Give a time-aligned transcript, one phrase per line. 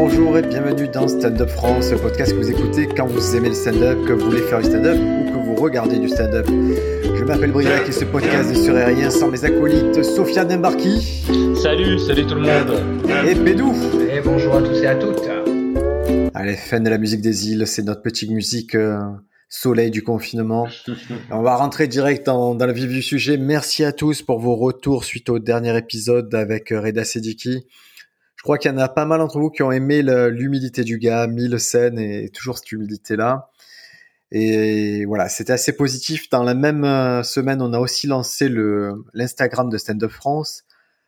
[0.00, 3.48] Bonjour et bienvenue dans Stand Up France, le podcast que vous écoutez quand vous aimez
[3.48, 6.46] le stand-up, que vous voulez faire du stand-up ou que vous regardez du stand-up.
[6.46, 11.24] Je m'appelle Briac et ce podcast ne serait rien sans mes acolytes Sofiane Embarki.
[11.60, 12.80] Salut, salut tout le monde.
[13.26, 13.74] Et Bédou.
[14.08, 15.28] Et bonjour à tous et à toutes.
[16.32, 19.00] Allez, fan de la musique des îles, c'est notre petite musique euh,
[19.48, 20.68] soleil du confinement.
[21.32, 23.36] On va rentrer direct dans, dans, le vif du sujet.
[23.36, 27.66] Merci à tous pour vos retours suite au dernier épisode avec euh, Reda Sediki.
[28.38, 30.98] Je crois qu'il y en a pas mal d'entre vous qui ont aimé l'humilité du
[30.98, 33.50] gars, mille scènes et toujours cette humilité-là.
[34.30, 36.30] Et voilà, c'était assez positif.
[36.30, 38.48] Dans la même euh, semaine, on a aussi lancé
[39.12, 40.64] l'Instagram de Stand Up France.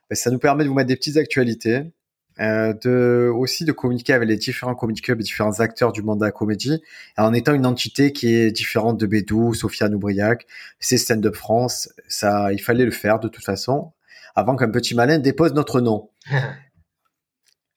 [0.08, 1.92] Ben, ça nous permet de vous mettre des petites actualités,
[2.40, 6.18] euh, de aussi de communiquer avec les différents comic clubs et différents acteurs du monde
[6.18, 6.82] de la comédie,
[7.16, 10.46] en étant une entité qui est différente de Bédou, Sofiane Oubriac.
[10.80, 11.90] C'est Stand Up France.
[12.08, 13.92] Ça, il fallait le faire de toute façon
[14.34, 16.10] avant qu'un petit malin dépose notre nom.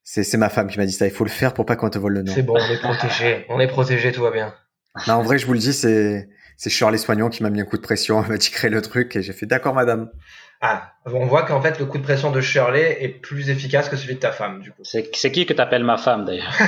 [0.04, 1.06] C'est ma femme qui m'a dit ça.
[1.06, 2.34] Il faut le faire pour pas qu'on te vole le nom.
[2.34, 3.46] C'est bon, on est protégé.
[3.50, 4.54] On est protégé, tout va bien.
[5.08, 7.66] Non, en vrai, je vous le dis, c'est c'est Shirley Soignon qui m'a mis un
[7.66, 8.22] coup de pression.
[8.24, 10.10] Elle m'a dit créer le truc et j'ai fait d'accord, madame.
[10.66, 13.98] Ah, on voit qu'en fait, le coup de pression de Shirley est plus efficace que
[13.98, 14.82] celui de ta femme, du coup.
[14.84, 16.54] C'est qui que t'appelles ma femme, d'ailleurs?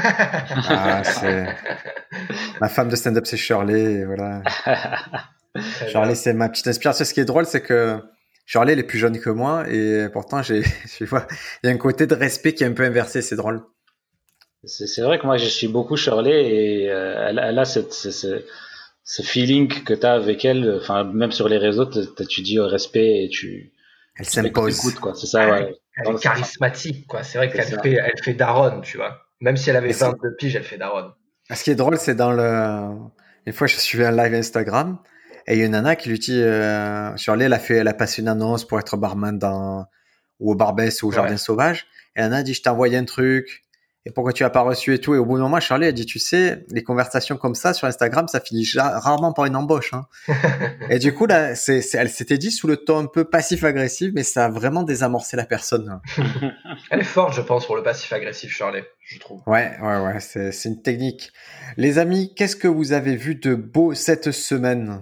[0.69, 1.02] Ah,
[2.59, 4.41] Ma femme de stand-up, c'est Shirley, et voilà.
[5.88, 7.06] Shirley, c'est ma petite inspiration.
[7.06, 8.02] Ce qui est drôle, c'est que
[8.45, 10.59] Shirley, elle est plus jeune que moi et pourtant, j'ai,
[10.99, 11.07] il
[11.63, 13.61] y a un côté de respect qui est un peu inversé, c'est drôle.
[14.67, 18.09] C'est vrai que moi, je suis beaucoup Shirley et euh, elle, elle, a cette, ce,
[19.03, 22.67] ce, feeling que tu as avec elle, enfin, même sur les réseaux, tu dis au
[22.67, 23.71] respect et tu.
[24.17, 24.79] Elle s'impose.
[24.95, 25.13] quoi.
[25.13, 25.75] C'est ça, ouais.
[25.97, 27.21] Elle, est charismatique, quoi.
[27.21, 29.21] C'est vrai qu'elle fait, elle fait daronne, tu vois.
[29.41, 31.11] Même si elle avait 22 piges, elle fait daronne.
[31.53, 32.89] Ce qui est drôle, c'est dans le.
[33.45, 34.97] Une fois, je suivais un live Instagram
[35.47, 37.88] et il y a une nana qui lui dit, euh, Shirley, elle a fait, elle
[37.88, 39.85] a passé une annonce pour être barman dans,
[40.39, 41.85] ou au Barbès ou au Jardin Sauvage.
[42.15, 43.61] Et la nana dit, je t'ai envoyé un truc.
[44.07, 45.16] Et pourquoi tu as pas reçu et tout.
[45.16, 47.88] Et au bout d'un moment, Charlie a dit, tu sais, les conversations comme ça sur
[47.88, 49.94] Instagram, ça finit rarement par une embauche.
[49.94, 50.05] Hein.
[50.91, 54.22] et du coup, là, c'est, elle s'était dit sous le ton un peu passif-agressif, mais
[54.22, 56.01] ça a vraiment désamorcé la personne.
[56.91, 59.41] elle est forte, je pense, pour le passif-agressif, Charlie, je trouve.
[59.47, 61.34] Ouais, ouais, ouais, c'est une technique.
[61.78, 65.01] Les amis, qu'est-ce que vous avez vu de beau cette semaine?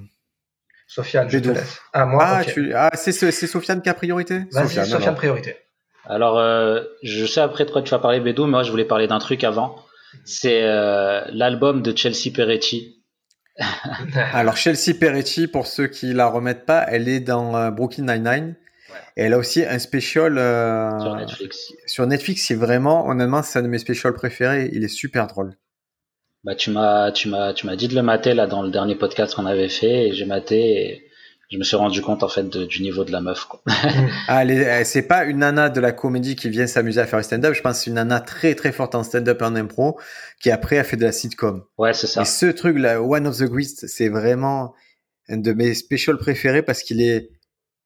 [0.94, 1.80] Sofiane, je te laisse.
[1.92, 2.72] Ah, moi, ah, tu...
[2.76, 5.58] ah c'est, c'est Sofiane qui a priorité Vas-y, Sofiane, Sofiane priorité.
[6.06, 8.86] Alors, euh, je sais après de quoi tu vas parler, Bédou, mais moi je voulais
[8.86, 9.76] parler d'un truc avant.
[10.24, 13.04] C'est euh, l'album de Chelsea Peretti.
[14.34, 18.56] Alors, Chelsea Peretti, pour ceux qui la remettent pas, elle est dans euh, Brooklyn Nine-Nine.
[19.18, 21.74] Et elle a aussi un special euh, sur Netflix.
[21.88, 24.70] Sur Netflix, c'est vraiment, honnêtement, c'est un de mes specials préférés.
[24.74, 25.56] Il est super drôle.
[26.44, 28.96] Bah, tu m'as, tu m'as, tu m'as dit de le mater là dans le dernier
[28.96, 30.90] podcast qu'on avait fait, et j'ai maté.
[30.90, 31.10] Et
[31.54, 33.46] je me suis rendu compte en fait du niveau de la meuf.
[33.46, 33.62] Quoi.
[34.28, 34.44] ah,
[34.84, 37.54] c'est pas une nana de la comédie qui vient s'amuser à faire du stand-up.
[37.54, 40.00] Je pense que c'est une nana très très forte en stand-up et en impro
[40.42, 41.64] qui après a fait de la sitcom.
[41.78, 42.24] Ouais, c'est ça.
[42.24, 44.74] Et ce truc là, One of the Greats, c'est vraiment
[45.30, 47.30] un de mes specials préférés parce qu'il est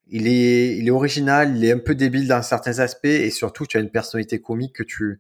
[0.09, 3.66] il est il est original, il est un peu débile dans certains aspects et surtout
[3.66, 5.19] tu as une personnalité comique que tu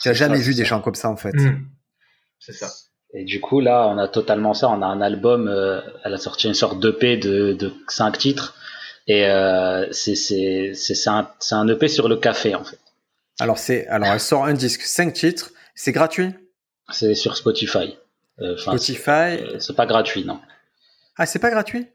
[0.00, 1.34] tu as jamais vu des gens comme ça en fait.
[1.34, 1.60] Mmh.
[2.44, 2.70] C'est ça.
[3.14, 4.68] Et du coup, là, on a totalement ça.
[4.68, 8.54] On a un album, euh, elle a sorti une sorte d'EP de, de cinq titres.
[9.06, 10.74] Et euh, c'est
[11.06, 12.78] un, un EP sur le café, en fait.
[13.40, 15.50] Alors, c'est alors elle sort un disque, cinq titres.
[15.74, 16.34] C'est gratuit?
[16.90, 17.96] C'est sur Spotify.
[18.40, 20.40] Euh, Spotify C'est pas gratuit, non.
[21.16, 21.86] Ah, c'est pas gratuit?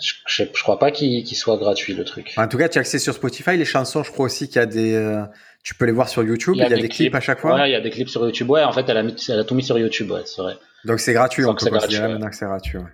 [0.00, 2.34] Je, crois pas qu'il soit gratuit, le truc.
[2.36, 3.56] En tout cas, tu as accès sur Spotify.
[3.56, 4.94] Les chansons, je crois aussi qu'il y a des...
[4.94, 5.22] Euh,
[5.62, 6.54] tu peux les voir sur YouTube.
[6.56, 7.54] Il y a, des, clips, à chaque fois.
[7.54, 8.50] Ouais, il y a des clips sur YouTube.
[8.50, 10.10] Ouais, en fait, elle a, mis, elle a tout mis sur YouTube.
[10.10, 10.56] Ouais, c'est vrai.
[10.84, 11.44] Donc c'est gratuit.
[11.46, 12.78] On peut gratuit, maintenant que c'est gratuit.
[12.78, 12.84] Ouais.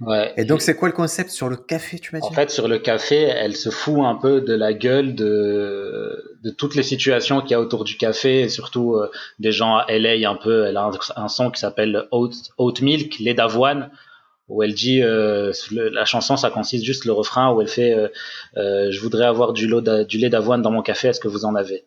[0.00, 0.32] Ouais.
[0.36, 2.26] Et donc c'est quoi le concept sur le café, tu m'as dit?
[2.26, 6.50] En fait, sur le café, elle se fout un peu de la gueule de de
[6.50, 9.86] toutes les situations qu'il y a autour du café, et surtout euh, des gens à
[9.96, 10.66] LA un peu.
[10.66, 13.90] Elle a un, son qui s'appelle Oat, Oat Milk, lait d'avoine
[14.52, 18.08] où elle dit euh, la chanson ça consiste juste le refrain où elle fait euh,
[18.58, 21.54] euh, je voudrais avoir du, du lait d'avoine dans mon café est-ce que vous en
[21.54, 21.84] avez?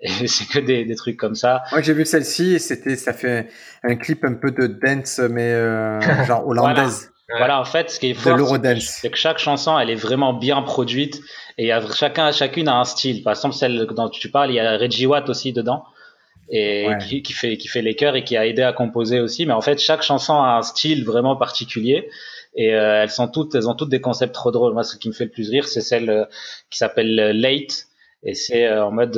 [0.00, 1.62] Et c'est que des, des, trucs comme ça.
[1.72, 3.48] Moi, j'ai vu celle-ci et c'était, ça fait
[3.82, 7.12] un clip un peu de dance, mais euh, genre hollandaise.
[7.36, 7.60] Voilà.
[7.60, 8.38] en fait, ce qui est fort,
[8.80, 11.20] c'est que chaque chanson, elle est vraiment bien produite
[11.58, 13.22] et y a, chacun, chacune a un style.
[13.22, 15.84] Par exemple, celle dont tu parles, il y a Reggie Watt aussi dedans
[16.50, 19.46] et qui, qui, fait qui fait les chœurs et qui a aidé à composer aussi.
[19.46, 22.08] Mais en fait, chaque chanson a un style vraiment particulier
[22.54, 24.72] et euh, elles sont toutes, elles ont toutes des concepts trop drôles.
[24.72, 26.24] Moi, ce qui me fait le plus rire, c'est celle euh,
[26.70, 27.86] qui s'appelle Late
[28.22, 29.16] et c'est en mode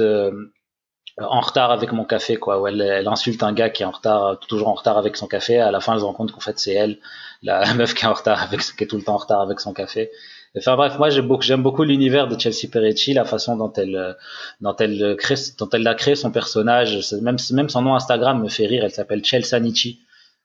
[1.19, 3.91] en retard avec mon café quoi où elle, elle, insulte un gars qui est en
[3.91, 6.41] retard toujours en retard avec son café à la fin elle se rend compte qu'en
[6.41, 6.99] fait c'est elle
[7.43, 9.61] la meuf qui est en retard avec qui est tout le temps en retard avec
[9.61, 10.11] son café
[10.57, 14.17] Enfin bref, moi j'aime beaucoup, j'aime beaucoup l'univers de Chelsea Peretti, la façon dont elle,
[14.61, 17.15] dont elle crée, dont elle a créé son personnage.
[17.23, 18.85] Même, même son nom Instagram me fait rire.
[18.85, 19.99] Elle s'appelle Chelsea Nietzsche.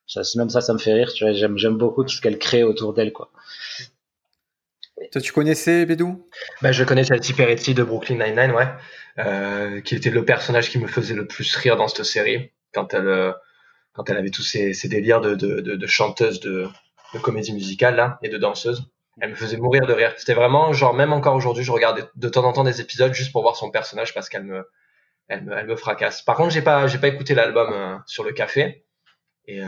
[0.07, 1.11] Ça, même ça, ça me fait rire.
[1.13, 3.29] Tu vois, j'aime, j'aime beaucoup tout ce qu'elle crée autour d'elle, quoi.
[5.11, 6.25] Toi, tu connaissais Bédou?
[6.61, 8.67] Bah, Je connais Chelsea Peretti de Brooklyn Nine-Nine, ouais.
[9.19, 12.51] Euh, qui était le personnage qui me faisait le plus rire dans cette série.
[12.73, 13.31] Quand elle, euh,
[13.93, 16.67] quand elle avait tous ces, ces délires de, de, de, de chanteuse de,
[17.13, 18.83] de comédie musicale, là, et de danseuse.
[19.19, 20.13] Elle me faisait mourir de rire.
[20.17, 23.31] C'était vraiment, genre, même encore aujourd'hui, je regardais de temps en temps des épisodes juste
[23.31, 24.63] pour voir son personnage parce qu'elle me,
[25.27, 26.21] elle me, elle me fracasse.
[26.21, 28.85] Par contre, j'ai pas, j'ai pas écouté l'album euh, sur le café.
[29.47, 29.67] Et, euh...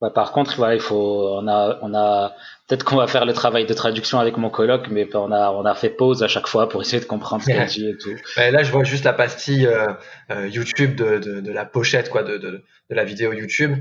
[0.00, 2.34] bah, par contre, voilà, il faut, on a, on a,
[2.66, 5.64] peut-être qu'on va faire le travail de traduction avec mon coloc, mais on a, on
[5.66, 8.16] a fait pause à chaque fois pour essayer de comprendre ce qu'elle dit et tout.
[8.36, 9.92] Bah, là, je vois juste la pastille euh,
[10.30, 12.50] euh, YouTube de, de, de, la pochette, quoi, de, de,
[12.90, 13.76] de la vidéo YouTube.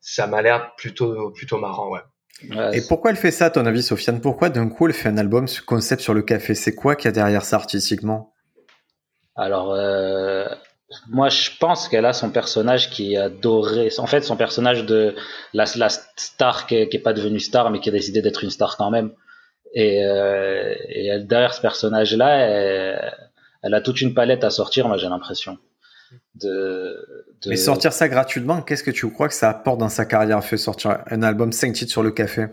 [0.00, 2.00] Ça m'a l'air plutôt, plutôt marrant, ouais
[2.72, 4.20] et pourquoi elle fait ça, à ton avis, Sofiane?
[4.20, 6.54] Pourquoi d'un coup elle fait un album, ce concept sur le café?
[6.54, 8.32] C'est quoi qu'il y a derrière ça artistiquement?
[9.36, 10.46] Alors, euh,
[11.08, 13.90] moi je pense qu'elle a son personnage qui est adoré.
[13.98, 15.14] En fait, son personnage de
[15.52, 18.76] la, la star qui n'est pas devenue star, mais qui a décidé d'être une star
[18.76, 19.12] quand même.
[19.72, 23.14] Et, euh, et derrière ce personnage-là, elle,
[23.62, 25.58] elle, a toute une palette à sortir, moi j'ai l'impression.
[26.34, 30.42] De, Mais sortir ça gratuitement, qu'est-ce que tu crois que ça apporte dans sa carrière?
[30.44, 32.46] Fait sortir un album 5 titres sur le café?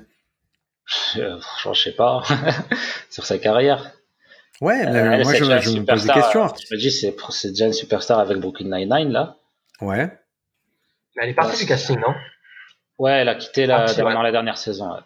[1.18, 2.21] Euh, Franchement, je sais pas.
[3.09, 3.92] sur sa carrière.
[4.62, 6.48] Ouais, euh, moi je, je me pose des questions.
[6.48, 9.38] Je me dis, c'est déjà une superstar avec Brooklyn Nine-Nine là.
[9.81, 10.12] Ouais.
[11.15, 12.15] Mais elle est partie du casting, non?
[12.98, 14.98] Ouais, elle a quitté la, dans la dernière saison.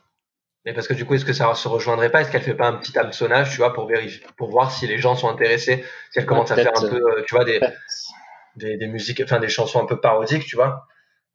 [0.66, 2.22] Mais parce que du coup, est-ce que ça se rejoindrait pas?
[2.22, 5.00] Est-ce qu'elle fait pas un petit hameçonnage, tu vois, pour vérifier, pour voir si les
[5.00, 7.60] gens sont intéressés, si elle commence à faire un peu, euh, tu vois, des,
[8.56, 10.86] des, des, musiques, enfin des chansons un peu parodiques, tu vois.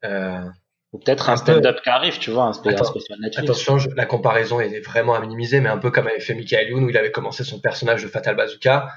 [0.05, 0.45] Euh,
[0.93, 3.39] Ou peut-être un stand-up qui arrive, tu vois, un spécial Netflix.
[3.39, 6.85] Attention, la comparaison est vraiment à minimiser, mais un peu comme avait fait Michael Youn
[6.85, 8.89] où il avait commencé son personnage de Fatal Bazooka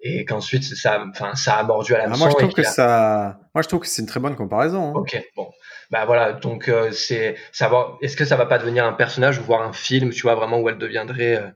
[0.00, 3.38] et qu'ensuite ça, enfin ça a mordu à la ah, Moi je trouve que ça,
[3.54, 4.90] moi je trouve que c'est une très bonne comparaison.
[4.90, 4.92] Hein.
[4.94, 5.50] Ok, bon,
[5.90, 9.42] bah voilà, donc euh, c'est savoir, est-ce que ça va pas devenir un personnage ou
[9.42, 11.48] voir un film, tu vois, vraiment où elle deviendrait euh,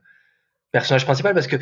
[0.71, 1.33] personnage principal?
[1.33, 1.57] Parce que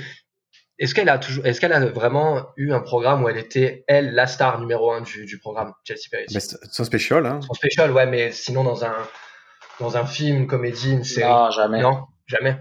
[0.79, 4.13] est-ce qu'elle a toujours, est-ce qu'elle a vraiment eu un programme où elle était elle
[4.13, 6.37] la star numéro un du, du programme Chelsea Peretti
[6.71, 7.41] Son spécial, hein.
[7.45, 8.95] Son spécial, ouais, mais sinon dans un
[9.81, 11.29] dans un film, une comédie, une série.
[11.29, 11.81] Non, jamais.
[11.81, 12.57] Non, jamais.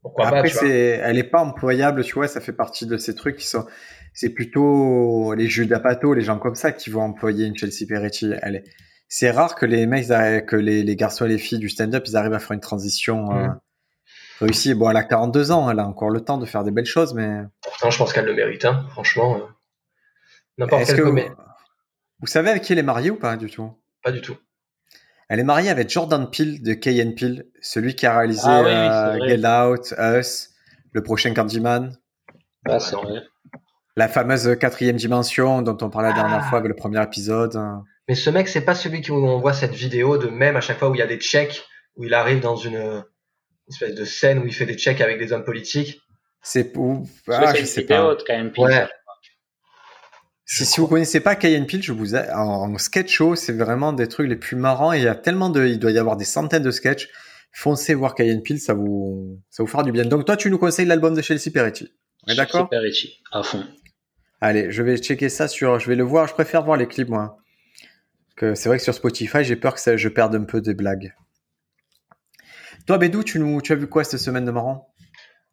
[0.00, 2.28] Pourquoi Après, c'est, elle est pas employable, tu vois.
[2.28, 3.66] Ça fait partie de ces trucs qui sont.
[4.14, 8.32] C'est plutôt les Jules d'Apato, les gens comme ça qui vont employer une Chelsea Peretti.
[8.42, 8.64] Elle est.
[9.08, 12.16] C'est rare que les mecs, que les, les garçons et les filles du stand-up, ils
[12.16, 13.30] arrivent à faire une transition.
[13.32, 13.60] Euh, mm
[14.42, 14.74] réussi.
[14.74, 17.14] Bon, elle a 42 ans, elle a encore le temps de faire des belles choses,
[17.14, 17.42] mais.
[17.62, 19.36] Pourtant, je pense qu'elle le mérite, hein, franchement.
[19.36, 19.40] Euh,
[20.58, 21.18] n'importe quel que vous...
[22.20, 23.72] vous savez avec qui elle est mariée ou pas du tout?
[24.02, 24.36] Pas du tout.
[25.28, 29.28] Elle est mariée avec Jordan Peele de Key Peele, celui qui a réalisé ah, euh,
[29.28, 30.50] Get Out, Us,
[30.92, 31.96] le prochain Candyman.
[32.68, 33.22] Ah, c'est vrai.
[33.96, 36.48] La fameuse quatrième dimension dont on parlait la dernière ah.
[36.48, 37.58] fois avec le premier épisode.
[38.08, 40.78] Mais ce mec, c'est pas celui où on voit cette vidéo de même à chaque
[40.78, 41.62] fois où il y a des checks,
[41.96, 43.04] où il arrive dans une,
[43.72, 46.00] espèce de scène où il fait des checks avec des hommes politiques.
[46.42, 47.04] C'est pour.
[47.28, 48.14] Ah, je sais pas.
[48.58, 48.88] Ouais.
[50.44, 52.30] Si, si vous connaissez pas Kayen Peel, je vous ai...
[52.34, 54.92] en, sketch show, c'est vraiment des trucs les plus marrants.
[54.92, 57.08] Et il y a tellement de, il doit y avoir des centaines de sketchs.
[57.52, 60.04] Foncez voir Kayen Peel, ça vous, ça vous fera du bien.
[60.04, 61.92] Donc toi, tu nous conseilles l'album de Chelsea Peretti.
[62.26, 62.68] On est d'accord?
[62.68, 63.64] Peretti, à fond.
[64.40, 66.26] Allez, je vais checker ça sur, je vais le voir.
[66.26, 67.38] Je préfère voir les clips moi.
[68.36, 70.74] Que c'est vrai que sur Spotify, j'ai peur que ça, je perde un peu des
[70.74, 71.14] blagues.
[72.86, 74.92] Toi, Bédou, tu, nous, tu as vu quoi cette semaine de marrant?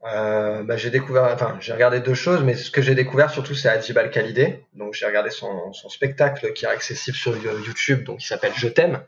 [0.05, 3.53] Euh, bah, j'ai découvert, enfin, j'ai regardé deux choses, mais ce que j'ai découvert surtout,
[3.53, 4.65] c'est Adjib Al-Khalidé.
[4.73, 8.67] Donc, j'ai regardé son, son, spectacle qui est accessible sur YouTube, donc il s'appelle Je
[8.67, 9.03] t'aime.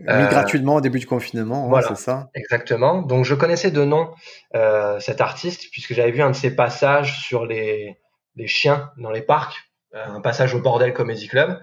[0.00, 2.28] Mis euh, gratuitement au début du confinement, hein, c'est ça.
[2.34, 3.02] Exactement.
[3.02, 4.12] Donc, je connaissais de nom
[4.56, 7.96] euh, cet artiste puisque j'avais vu un de ses passages sur les,
[8.34, 11.60] les chiens dans les parcs, un passage au Bordel Comedy Club.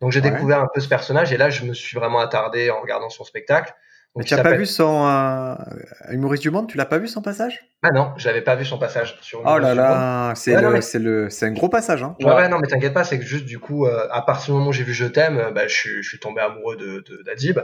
[0.00, 2.80] Donc, j'ai découvert un peu ce personnage et là, je me suis vraiment attardé en
[2.80, 3.74] regardant son spectacle.
[4.14, 5.54] Mais tu n'as pas vu son euh,
[6.10, 7.60] humoriste du monde Tu l'as pas vu son passage?
[7.82, 9.40] Ah non, j'avais pas vu son passage sur.
[9.40, 12.02] Oh là là, c'est le, c'est le, c'est un gros passage.
[12.02, 12.14] Hein.
[12.20, 14.58] Ouais, ouais, non, mais t'inquiète pas, c'est que juste du coup, euh, à partir du
[14.58, 17.22] moment où j'ai vu Je t'aime, euh, bah, je, suis, je suis tombé amoureux de,
[17.24, 17.60] d'Adib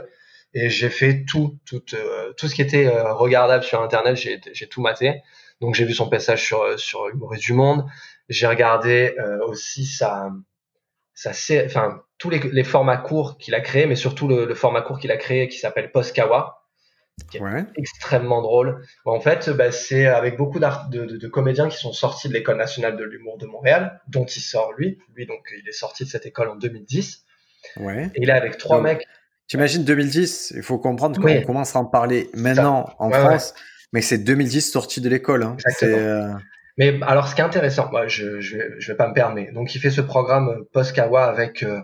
[0.55, 4.67] et j'ai fait tout, tout, euh, tout ce qui était regardable sur Internet, j'ai, j'ai
[4.67, 5.21] tout maté.
[5.61, 7.85] Donc j'ai vu son passage sur sur humoriste du monde.
[8.27, 9.15] J'ai regardé
[9.45, 10.31] aussi sa
[11.27, 14.99] enfin tous les, les formats courts qu'il a créés, mais surtout le, le format court
[14.99, 16.59] qu'il a créé qui s'appelle Postkawa,
[17.29, 17.41] qui est
[17.75, 18.83] extrêmement drôle.
[19.05, 22.57] en fait, bah, c'est avec beaucoup de, de, de, comédiens qui sont sortis de l'école
[22.57, 24.99] nationale de l'humour de Montréal, dont il sort lui.
[25.15, 27.25] Lui, donc, il est sorti de cette école en 2010.
[27.77, 28.09] Ouais.
[28.15, 29.05] Et il est avec trois mecs.
[29.47, 33.53] Tu imagines 2010, il faut comprendre qu'on commence à en parler maintenant en France.
[33.91, 35.43] Mais c'est 2010 sortie de l'école.
[35.43, 35.57] Hein.
[35.81, 36.33] Euh,
[36.79, 39.51] mais alors, ce qui est intéressant, moi, je, je, vais, je vais pas me permettre.
[39.53, 41.81] Donc, il fait ce programme Postkawa avec euh,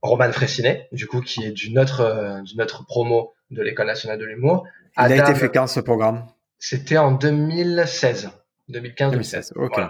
[0.00, 4.18] Roman Fressinet, du coup, qui est d'une autre, euh, d'une autre promo de l'École nationale
[4.18, 4.66] de l'humour.
[4.96, 6.26] Il a été fait quand ce programme?
[6.58, 8.30] C'était en 2016,
[8.70, 9.52] 2015-2016.
[9.56, 9.80] Ok.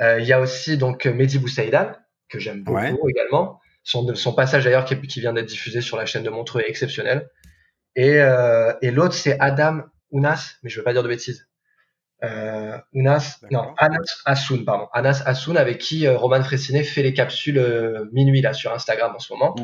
[0.00, 1.92] Il y a aussi donc Mehdi Boussaïdan,
[2.30, 3.60] que j'aime beaucoup également.
[3.82, 6.70] Son, son passage d'ailleurs qui, qui, vient d'être diffusé sur la chaîne de Montreux est
[6.70, 7.28] exceptionnel.
[7.94, 11.49] Et, euh, et l'autre, c'est Adam Ounas, mais je veux pas dire de bêtises.
[12.22, 14.88] Euh, Ounas, non, Anas Assoun, pardon.
[14.92, 19.12] Anas Assoun, avec qui euh, Roman Fressinet fait les capsules euh, minuit là sur Instagram
[19.14, 19.54] en ce moment.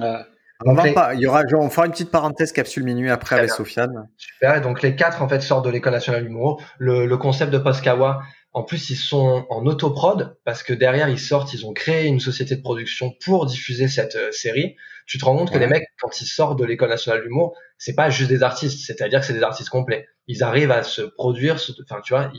[0.64, 3.50] on, va pas, il y aura, on fera une petite parenthèse capsule minuit après avec
[3.50, 4.08] Sofiane.
[4.16, 4.56] Super.
[4.56, 6.62] Et donc les quatre en fait sortent de l'école nationale d'humour.
[6.78, 8.22] Le, le concept de Postkawa,
[8.56, 12.20] en plus, ils sont en autoprod parce que derrière, ils sortent, ils ont créé une
[12.20, 14.76] société de production pour diffuser cette euh, série.
[15.06, 17.94] Tu te rends compte que les mecs, quand ils sortent de l'école nationale d'humour, c'est
[17.94, 20.08] pas juste des artistes, c'est-à-dire que c'est des artistes complets.
[20.26, 22.32] Ils arrivent à se produire, enfin, tu vois,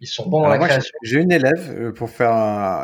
[0.00, 0.94] ils, sont bons dans la création.
[1.02, 2.32] J'ai une élève, euh, pour faire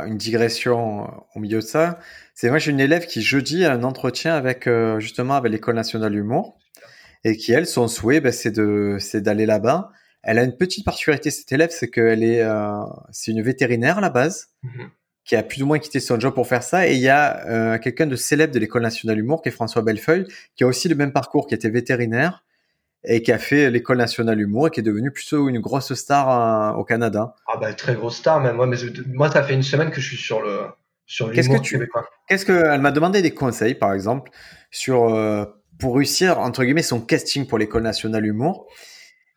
[0.06, 1.98] une digression au milieu de ça,
[2.34, 5.74] c'est moi, j'ai une élève qui jeudi a un entretien avec, euh, justement, avec l'école
[5.74, 6.58] nationale d'humour
[7.24, 9.90] et qui, elle, son souhait, ben, c'est de, c'est d'aller là-bas
[10.26, 14.00] elle a une petite particularité, cette élève, c'est qu'elle est, euh, c'est une vétérinaire à
[14.00, 14.90] la base, mhm.
[15.26, 16.88] Qui a plus ou moins quitté son job pour faire ça.
[16.88, 19.82] Et il y a euh, quelqu'un de célèbre de l'école nationale d'humour, qui est François
[19.82, 22.44] Bellefeuille, qui a aussi le même parcours, qui était vétérinaire
[23.04, 26.74] et qui a fait l'école nationale d'humour et qui est devenu plutôt une grosse star
[26.74, 27.34] euh, au Canada.
[27.48, 28.56] Ah bah très grosse star même.
[28.56, 28.76] Moi, mais,
[29.08, 30.60] moi, ça fait une semaine que je suis sur le
[31.06, 31.88] sur Qu'est-ce que tu
[32.28, 34.30] Qu'est-ce que elle m'a demandé des conseils, par exemple,
[34.70, 35.12] sur
[35.78, 38.66] pour réussir entre guillemets son casting pour l'école nationale d'humour.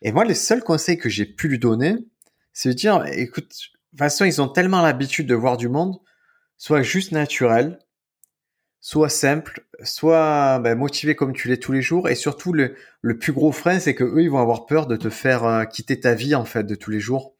[0.01, 1.95] Et moi, les seuls conseils que j'ai pu lui donner,
[2.53, 3.53] c'est de dire, écoute,
[3.91, 5.99] de toute façon, ils ont tellement l'habitude de voir du monde,
[6.57, 7.79] soit juste naturel,
[8.81, 12.07] soit simple, soit ben, motivé comme tu l'es tous les jours.
[12.09, 12.75] Et surtout, le,
[13.17, 15.99] plus gros frein, c'est que eux, ils vont avoir peur de te faire euh, quitter
[15.99, 17.35] ta vie en fait de tous les jours,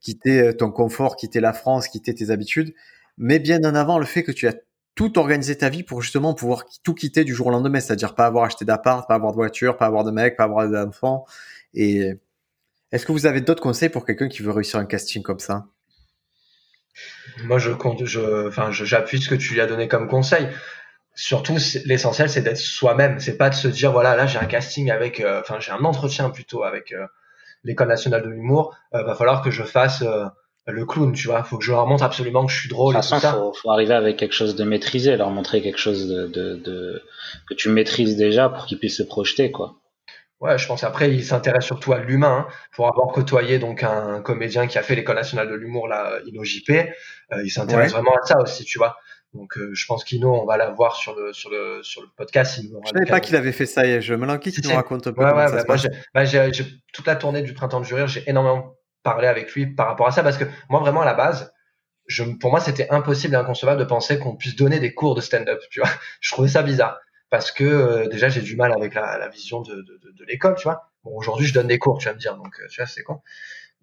[0.00, 2.74] quitter euh, ton confort, quitter la France, quitter tes habitudes.
[3.18, 4.54] Mais bien en avant, le fait que tu as
[4.94, 8.26] tout organisé ta vie pour justement pouvoir tout quitter du jour au lendemain, c'est-à-dire pas
[8.26, 11.24] avoir acheté d'appart, pas avoir de voiture, pas avoir de mec, pas avoir d'enfant,
[11.74, 12.12] et
[12.92, 15.66] est-ce que vous avez d'autres conseils pour quelqu'un qui veut réussir un casting comme ça?
[17.44, 20.48] Moi, je compte, je, enfin, j'appuie ce que tu lui as donné comme conseil.
[21.14, 23.20] Surtout, l'essentiel, c'est d'être soi-même.
[23.20, 25.84] C'est pas de se dire, voilà, là, j'ai un casting avec, euh, enfin, j'ai un
[25.84, 27.06] entretien plutôt avec euh,
[27.64, 28.76] l'école nationale de l'humour.
[28.94, 30.04] Euh, va falloir que je fasse
[30.66, 31.42] le clown, tu vois.
[31.42, 32.94] Faut que je leur montre absolument que je suis drôle.
[32.94, 36.08] De toute façon, faut, faut, arriver avec quelque chose de maîtrisé, leur montrer quelque chose
[36.08, 37.02] de, de, de
[37.48, 39.79] que tu maîtrises déjà pour qu'ils puissent se projeter, quoi.
[40.40, 42.52] Ouais, je pense après il s'intéresse surtout à l'humain hein.
[42.72, 46.70] pour avoir côtoyé donc un comédien qui a fait l'école nationale de l'humour là InnoJP,
[46.70, 48.96] euh, il s'intéresse vraiment à ça aussi, tu vois.
[49.34, 52.08] Donc euh, je pense qu'Ino on va la voir sur le sur le sur le
[52.16, 52.58] podcast.
[52.58, 53.86] Il je savais pas qu'il avait fait ça.
[53.86, 55.22] Et je me l'enquête qu'il nous raconte un peu.
[55.22, 55.76] Ouais, ouais, bah, moi
[56.14, 59.88] bah, j'ai toute la tournée du printemps du rire, j'ai énormément parlé avec lui par
[59.88, 61.52] rapport à ça parce que moi vraiment à la base,
[62.06, 65.20] je, pour moi c'était impossible et inconcevable de penser qu'on puisse donner des cours de
[65.20, 65.60] stand-up.
[65.70, 66.98] Tu vois, je trouvais ça bizarre
[67.30, 70.56] parce que euh, déjà j'ai du mal avec la, la vision de, de, de, l'école,
[70.56, 70.90] tu vois.
[71.04, 73.02] Bon, aujourd'hui je donne des cours, tu vas me dire, donc euh, tu vois c'est
[73.02, 73.20] con.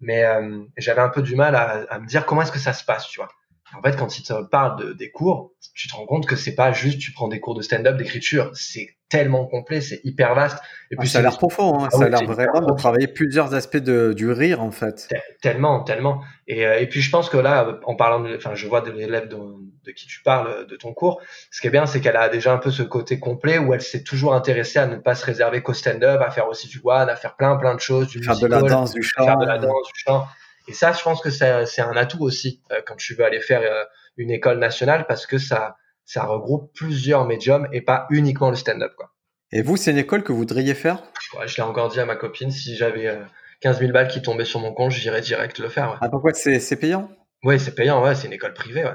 [0.00, 2.72] Mais euh, j'avais un peu du mal à, à me dire comment est-ce que ça
[2.72, 3.28] se passe, tu vois.
[3.76, 6.54] En fait, quand il te parle de, des cours, tu te rends compte que c'est
[6.54, 10.58] pas juste tu prends des cours de stand-up, d'écriture, c'est tellement complet, c'est hyper vaste.
[10.90, 11.88] Et puis ah, ça a l'air profond, hein.
[11.92, 15.08] Ah ça a l'air vraiment de travailler plusieurs aspects de, du rire en fait.
[15.40, 16.22] Tellement, tellement.
[16.46, 19.28] Et, et puis je pense que là, en parlant, de, enfin, je vois de l'élève
[19.28, 22.28] de, de, qui tu parles de ton cours, ce qui est bien, c'est qu'elle a
[22.28, 25.24] déjà un peu ce côté complet où elle s'est toujours intéressée à ne pas se
[25.24, 28.22] réserver qu'au stand-up, à faire aussi du one, à faire plein plein de choses, du
[28.22, 30.26] faire de la danse, du chant, faire de la danse, du chant.
[30.68, 33.62] Et ça, je pense que c'est un atout aussi euh, quand tu veux aller faire
[33.62, 33.84] euh,
[34.18, 35.76] une école nationale parce que ça,
[36.08, 38.94] ça regroupe plusieurs médiums et pas uniquement le stand-up.
[38.96, 39.10] Quoi.
[39.52, 41.02] Et vous, c'est une école que vous voudriez faire?
[41.38, 43.14] Ouais, Je l'ai encore dit à ma copine, si j'avais
[43.60, 45.90] 15 euh, 000 balles qui tombaient sur mon compte, j'irais direct le faire.
[45.90, 45.96] Ouais.
[46.00, 47.10] Ah, pourquoi c'est payant?
[47.44, 48.84] Oui, c'est payant, ouais, c'est une école privée.
[48.84, 48.94] Ouais.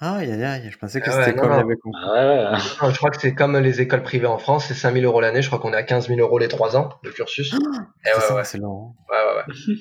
[0.00, 3.34] Ah, aïe, aïe, aïe, je pensais que ah c'était comme ah Je crois que c'est
[3.34, 5.76] comme les écoles privées en France, c'est 5 000 euros l'année, je crois qu'on est
[5.76, 7.54] à 15 000 euros les 3 ans, le cursus.
[8.06, 8.94] Ah, ouais, c'est long.
[9.10, 9.76] Ouais, ouais, ouais.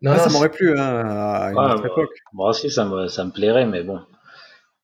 [0.00, 2.16] Non, ça m'aurait plu hein, à une autre époque.
[2.32, 4.00] Moi aussi, ça me, ça me plairait, mais bon,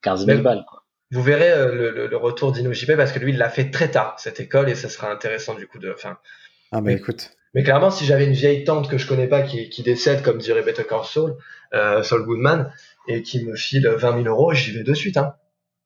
[0.07, 0.65] 15 000 balles.
[0.69, 0.85] Quoi.
[1.11, 4.15] Vous verrez euh, le, le, retour d'InnoJP parce que lui, il l'a fait très tard,
[4.19, 5.95] cette école, et ça sera intéressant du coup de.
[6.05, 6.17] Ah,
[6.73, 7.33] bah mais, écoute.
[7.55, 10.39] Mais clairement, si j'avais une vieille tante que je connais pas qui, qui décède, comme
[10.39, 11.37] dirait Better Call Saul,
[11.75, 12.73] euh, Saul Goodman,
[13.09, 15.17] et qui me file 20 000 euros, j'y vais de suite.
[15.17, 15.35] Hein.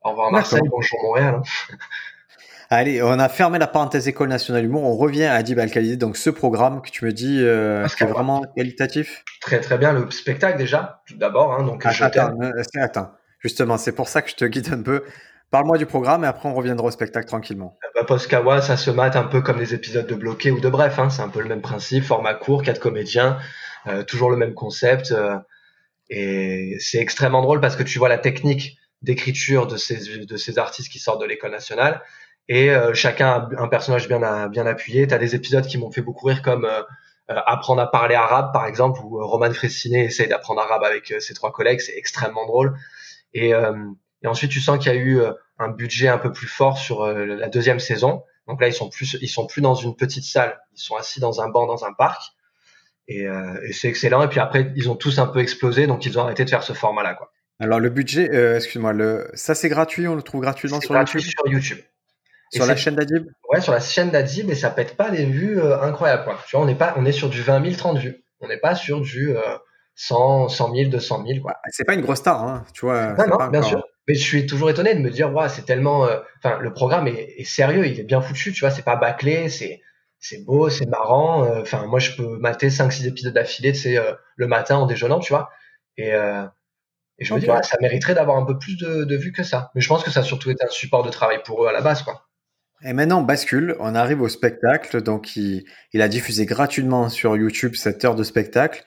[0.03, 1.37] Au revoir Marseille, bonjour Montréal.
[1.37, 1.77] Hein.
[2.73, 4.85] Allez, on a fermé la parenthèse École nationale d'humour.
[4.85, 8.07] On revient à Adib al donc ce programme que tu me dis euh, qui est
[8.07, 9.25] vraiment qualitatif.
[9.41, 11.53] Très très bien, le spectacle déjà, tout d'abord.
[11.53, 12.39] Hein, donc attends,
[12.81, 13.11] attends,
[13.41, 15.03] justement, c'est pour ça que je te guide un peu.
[15.51, 17.77] Parle-moi du programme et après on reviendra au spectacle tranquillement.
[17.95, 20.99] Bah, ça se mate un peu comme les épisodes de Bloqué ou de Bref.
[20.99, 21.11] Hein.
[21.11, 23.39] C'est un peu le même principe, format court, quatre comédiens,
[23.89, 25.11] euh, toujours le même concept.
[25.11, 25.37] Euh,
[26.09, 30.59] et c'est extrêmement drôle parce que tu vois la technique d'écriture de ces, de ces
[30.59, 32.01] artistes qui sortent de l'école nationale.
[32.49, 35.09] Et euh, chacun a un personnage bien, bien appuyé.
[35.09, 36.69] Tu as des épisodes qui m'ont fait beaucoup rire comme
[37.29, 41.53] apprendre à parler arabe, par exemple, où Roman Fressinet essaye d'apprendre arabe avec ses trois
[41.53, 41.81] collègues.
[41.81, 42.77] C'est extrêmement drôle.
[43.35, 43.55] Et
[44.23, 46.79] et ensuite, tu sens qu'il y a eu euh, un budget un peu plus fort
[46.79, 48.23] sur euh, la deuxième saison.
[48.47, 50.59] Donc là, ils sont plus, ils sont plus dans une petite salle.
[50.75, 52.23] Ils sont assis dans un banc dans un parc.
[53.09, 54.23] Et, euh, et c'est excellent.
[54.23, 56.63] Et puis après, ils ont tous un peu explosé, donc ils ont arrêté de faire
[56.63, 57.33] ce format-là, quoi.
[57.63, 61.21] Alors le budget, euh, excuse-moi, le, ça c'est gratuit, on le trouve gratuitement sur gratuit
[61.21, 61.35] YouTube.
[61.37, 61.79] sur YouTube.
[62.53, 63.27] Sur la chaîne d'Adib?
[63.51, 66.39] Ouais, sur la chaîne d'Adib, et ça pète pas des vues incroyables, quoi.
[66.49, 68.25] Tu vois, on n'est pas, on est sur du 20 000, 30 vues.
[68.41, 69.35] On n'est pas sur du
[70.01, 71.57] 100, 100 000, 200 000, quoi.
[71.69, 73.13] C'est pas une grosse star, hein, tu vois.
[73.13, 73.85] Non, non, bien sûr.
[74.09, 77.07] Mais je suis toujours étonné de me dire, ouais, c'est tellement, euh, enfin, le programme
[77.07, 79.83] est, sérieux, il est bien foutu, tu vois, c'est pas bâclé, c'est,
[80.19, 81.45] c'est beau, c'est marrant.
[81.45, 85.19] Euh, enfin, moi, je peux mater 5-6 épisodes d'affilée, c'est euh, le matin en déjeunant,
[85.19, 85.51] tu vois.
[85.99, 89.33] Et, et je me dis, ouais, ça mériterait d'avoir un peu plus de, de vues
[89.33, 89.71] que ça.
[89.75, 91.73] Mais je pense que ça a surtout été un support de travail pour eux à
[91.73, 92.27] la base, quoi.
[92.83, 95.03] Et maintenant, on bascule, on arrive au spectacle.
[95.03, 98.83] Donc, il, il a diffusé gratuitement sur YouTube cette heure de spectacle.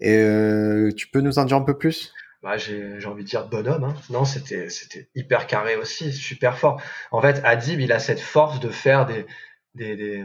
[0.00, 2.12] Et tu peux nous en dire un peu plus?
[2.42, 3.84] Bah, j'ai envie de dire bonhomme.
[3.84, 3.94] Hein.
[4.08, 6.80] Non, c'était c'était hyper carré aussi, super fort.
[7.10, 9.26] En fait, Adib, il a cette force de faire des
[9.74, 10.24] des, des,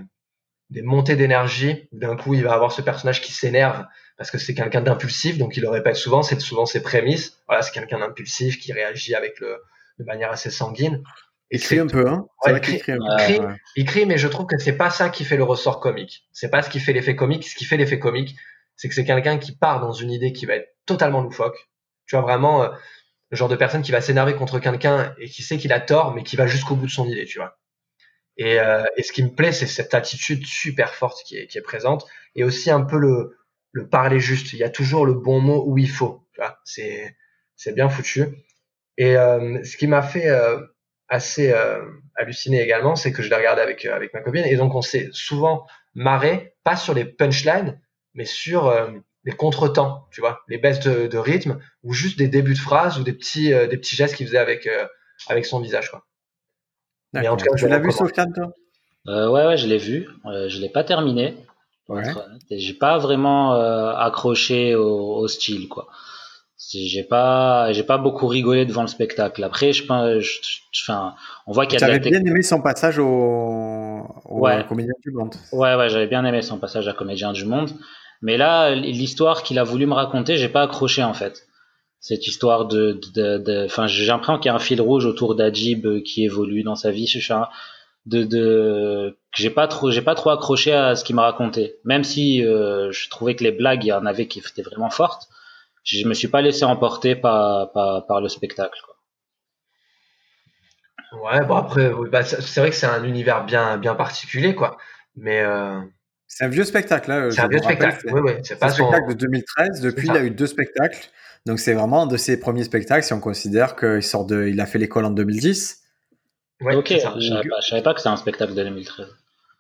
[0.70, 1.90] des montées d'énergie.
[1.92, 3.84] D'un coup, il va avoir ce personnage qui s'énerve
[4.18, 6.24] parce que c'est quelqu'un d'impulsif, donc il le répète souvent.
[6.24, 7.42] C'est souvent ses prémices.
[7.48, 9.62] Voilà, c'est quelqu'un d'impulsif qui réagit avec le
[10.00, 11.04] de manière assez sanguine.
[11.52, 12.82] Il crie un peu, hein il, crie,
[13.76, 16.28] il, crie, mais je trouve que c'est pas ça qui fait le ressort comique.
[16.32, 17.48] C'est pas ce qui fait l'effet comique.
[17.48, 18.36] Ce qui fait l'effet comique,
[18.78, 21.70] c'est que c'est quelqu'un qui part dans une idée qui va être totalement loufoque,
[22.08, 22.70] tu vois, vraiment, euh,
[23.32, 26.14] le genre de personne qui va s'énerver contre quelqu'un et qui sait qu'il a tort,
[26.14, 27.58] mais qui va jusqu'au bout de son idée, tu vois.
[28.38, 31.58] Et, euh, et ce qui me plaît, c'est cette attitude super forte qui est, qui
[31.58, 32.06] est présente
[32.36, 33.38] et aussi un peu le,
[33.76, 34.54] le parler juste.
[34.54, 36.26] Il y a toujours le bon mot où il faut.
[36.34, 37.16] Tu vois, c'est,
[37.74, 38.26] bien foutu.
[38.98, 40.60] Et euh, ce qui m'a fait euh,
[41.10, 41.82] assez euh,
[42.16, 45.10] halluciner également, c'est que je l'ai regardé avec, avec ma copine et donc on s'est
[45.12, 47.80] souvent marré, pas sur les punchlines,
[48.16, 48.72] mais sur
[49.26, 53.04] les contretemps, tu vois, les baisses de, rythme ou juste des débuts de phrases ou
[53.04, 54.86] des petits, euh, des petits gestes qu'il faisait avec, euh,
[55.28, 56.06] avec son visage, quoi.
[57.14, 58.52] Mais en tout cas, tu l'as vu, Sofiane, toi?
[59.08, 60.08] Euh, Ouais, ouais, je l'ai vu.
[60.26, 61.38] je l'ai pas terminé.
[61.88, 62.04] Ouais.
[62.52, 65.88] J'ai pas vraiment accroché au, style, quoi.
[66.74, 69.44] J'ai pas, j'ai pas beaucoup rigolé devant le spectacle.
[69.44, 71.88] Après, je enfin, on voit qu'il y a.
[71.88, 73.06] J'avais bien aimé son passage au,
[74.26, 75.36] au Comédien du Monde.
[75.52, 77.72] Ouais, ouais, j'avais bien aimé son passage à Comédien du Monde.
[78.26, 81.46] Mais là, l'histoire qu'il a voulu me raconter, j'ai pas accroché en fait.
[82.00, 83.00] Cette histoire de,
[83.68, 86.76] enfin, j'ai l'impression qu'il y a un fil rouge autour d'Ajib euh, qui évolue dans
[86.76, 87.08] sa vie,
[88.08, 91.76] de, de, j'ai pas trop, j'ai pas trop accroché à ce qu'il m'a raconté.
[91.84, 94.90] Même si euh, je trouvais que les blagues, il y en avait qui étaient vraiment
[94.90, 95.28] fortes,
[95.84, 98.80] je me suis pas laissé emporter par, par, par le spectacle.
[98.86, 98.96] Quoi.
[101.22, 104.78] Ouais, bon après, bah, c'est vrai que c'est un univers bien, bien particulier, quoi.
[105.16, 105.80] Mais euh,
[106.28, 107.32] c'est un vieux spectacle, là.
[107.32, 108.32] C'est un vieux spectacle, oui, oui.
[108.44, 109.82] C'est pas un spectacle de 2013.
[109.82, 111.10] Depuis, il a eu deux spectacles.
[111.46, 114.60] Donc, c'est vraiment un de ses premiers spectacles si on considère qu'il sort de, il
[114.60, 115.84] a fait l'école en 2010.
[116.62, 119.08] Ouais, ok, je savais, pas, savais pas que c'était un spectacle de 2013.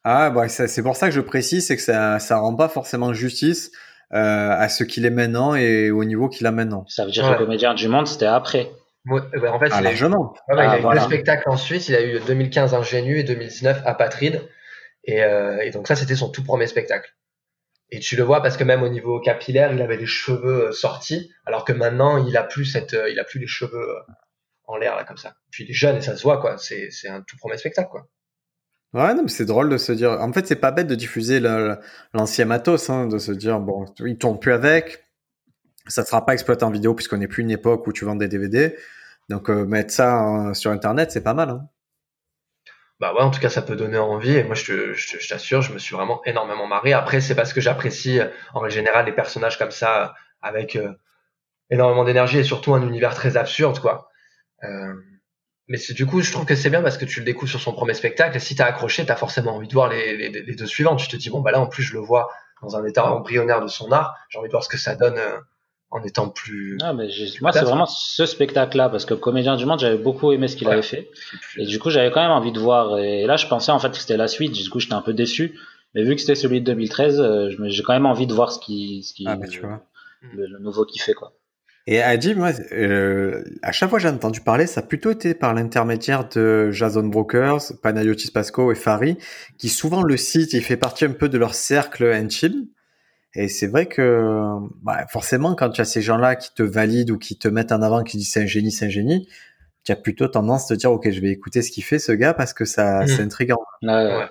[0.03, 3.13] Ah, bah, c'est pour ça que je précise, c'est que ça, ça rend pas forcément
[3.13, 3.71] justice
[4.13, 6.85] euh, à ce qu'il est maintenant et au niveau qu'il a maintenant.
[6.87, 8.71] Ça veut dire que le comédien du monde, c'était après.
[9.07, 11.89] Ouais, en fait, ah, il, a, eu, il a ah, eu deux spectacles en Suisse.
[11.89, 14.41] Il a eu 2015 Ingénu et 2019 Apatride.
[15.05, 17.15] Et, euh, et donc ça, c'était son tout premier spectacle.
[17.91, 20.71] Et tu le vois parce que même au niveau capillaire, il avait les cheveux euh,
[20.71, 23.87] sortis, alors que maintenant, il a plus cette, euh, il a plus les cheveux
[24.65, 25.35] en l'air là comme ça.
[25.51, 26.57] Puis il est jeune et ça se voit quoi.
[26.57, 28.07] C'est, c'est un tout premier spectacle quoi.
[28.93, 30.11] Ouais, non, mais c'est drôle de se dire.
[30.11, 31.41] En fait, c'est pas bête de diffuser
[32.13, 35.03] l'ancien matos, hein, de se dire bon, il tourne plus avec,
[35.87, 38.15] ça ne sera pas exploité en vidéo puisqu'on n'est plus une époque où tu vends
[38.15, 38.75] des DVD.
[39.29, 41.49] Donc mettre ça hein, sur Internet, c'est pas mal.
[41.49, 41.69] Hein
[42.99, 44.35] bah ouais, en tout cas, ça peut donner envie.
[44.35, 46.93] Et moi, je, je, t'assure, je me suis vraiment énormément marré.
[46.93, 48.19] Après, c'est parce que j'apprécie
[48.53, 50.93] en général les personnages comme ça, avec euh,
[51.69, 54.09] énormément d'énergie et surtout un univers très absurde, quoi.
[54.63, 54.93] Euh,
[55.67, 57.59] mais c'est du coup, je trouve que c'est bien parce que tu le découvres sur
[57.59, 58.37] son premier spectacle.
[58.37, 60.95] Et si t'as accroché, t'as forcément envie de voir les, les, les, deux suivants.
[60.95, 62.31] Tu te dis bon bah là, en plus, je le vois
[62.61, 64.15] dans un état embryonnaire de son art.
[64.29, 65.17] J'ai envie de voir ce que ça donne.
[65.17, 65.39] Euh,
[65.91, 66.77] en étant plus.
[66.81, 67.07] Ah, mais
[67.41, 70.67] moi, c'est vraiment ce spectacle-là, parce que Comédien du Monde, j'avais beaucoup aimé ce qu'il
[70.67, 71.09] avait fait.
[71.57, 72.99] Et du coup, j'avais quand même envie de voir.
[72.99, 74.51] Et là, je pensais en fait que c'était la suite.
[74.51, 75.57] Du coup, j'étais un peu déçu.
[75.93, 78.59] Mais vu que c'était celui de 2013, euh, j'ai quand même envie de voir ce
[78.59, 79.81] qui, ce qui ah, bah, tu vois.
[80.33, 81.33] Le, nouveau qu'il fait, quoi.
[81.87, 85.35] Et Adib, moi, euh, à chaque fois que j'ai entendu parler, ça a plutôt été
[85.35, 89.17] par l'intermédiaire de Jason Brokers, Panayotis Pasco et Fari,
[89.59, 92.65] qui souvent le citent, il fait partie un peu de leur cercle intime.
[93.35, 97.17] Et c'est vrai que bah, forcément, quand tu as ces gens-là qui te valident ou
[97.17, 99.27] qui te mettent en avant, qui disent c'est un génie, c'est un génie,
[99.83, 102.11] tu as plutôt tendance à te dire ok, je vais écouter ce qu'il fait ce
[102.11, 103.07] gars parce que ça, mmh.
[103.07, 103.61] c'est intriguant.
[103.83, 104.25] Ouais.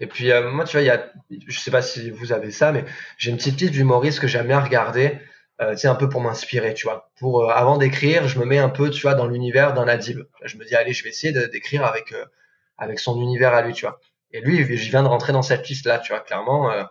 [0.00, 1.12] Et puis euh, moi, tu vois, il y a,
[1.46, 2.84] je sais pas si vous avez ça, mais
[3.16, 5.18] j'ai une petite liste d'humoristes que j'aime bien regarder
[5.60, 7.10] euh, un peu pour m'inspirer, tu vois.
[7.18, 10.20] Pour euh, avant d'écrire, je me mets un peu, tu vois, dans l'univers d'un Adib.
[10.44, 12.24] Je me dis allez, je vais essayer d'écrire avec euh,
[12.76, 14.00] avec son univers à lui, tu vois.
[14.32, 16.20] Et lui, je viens de rentrer dans cette liste là, tu vois.
[16.20, 16.84] Clairement, euh,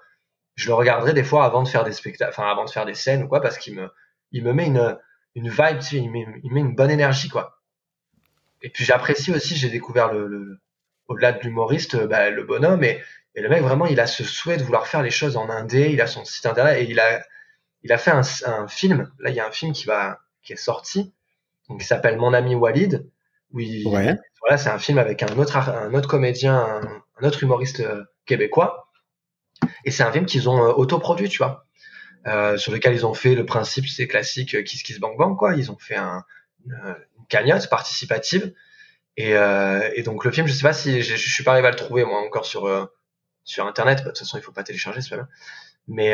[0.57, 2.95] je le regarderai des fois avant de faire des spectacles, enfin avant de faire des
[2.95, 3.89] scènes ou quoi, parce qu'il me
[4.31, 4.97] il me met une
[5.35, 7.61] une vibe, tu sais, il, met, il met une bonne énergie, quoi.
[8.63, 10.59] Et puis j'apprécie aussi, j'ai découvert le, le
[11.07, 13.01] au-delà de l'humoriste, bah, le bonhomme et,
[13.35, 15.91] et le mec vraiment, il a ce souhait de vouloir faire les choses en indé,
[15.91, 17.21] il a son site internet et il a
[17.83, 19.11] il a fait un, un, film.
[19.19, 21.13] Là, il y a un film qui va qui est sorti,
[21.69, 23.07] donc qui s'appelle Mon ami Walid.
[23.53, 23.61] Où
[24.41, 26.81] voilà, c'est un film avec un autre un autre comédien,
[27.21, 28.86] un, autre humoriste euh, québécois.
[29.85, 31.65] Et c'est un film qu'ils ont euh, autoproduit, tu vois,
[32.27, 35.37] euh, sur lequel ils ont fait le principe, c'est classique, euh, Kiss Kiss Bang Bang,
[35.37, 35.55] quoi.
[35.55, 36.23] Ils ont fait un,
[36.65, 36.95] une,
[37.29, 38.53] cagnotte participative.
[39.17, 41.67] Et, euh, et, donc le film, je sais pas si je, je suis pas arrivé
[41.67, 42.89] à le trouver moi encore sur
[43.43, 43.99] sur internet.
[43.99, 45.27] Bah, de toute façon, il faut pas télécharger, c'est pas bien.
[45.87, 46.13] Mais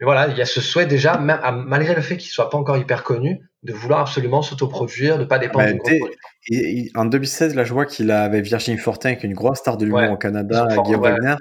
[0.00, 2.76] mais voilà, il y a ce souhait déjà, malgré le fait qu'il soit pas encore
[2.76, 5.72] hyper connu, de vouloir absolument s'autoproduire, de pas dépendre bah,
[6.48, 9.76] du En 2016, là, je vois qu'il avait Virginie Fortin, qui est une grosse star
[9.76, 11.34] de l'humour au Canada, Guillaume Wagner.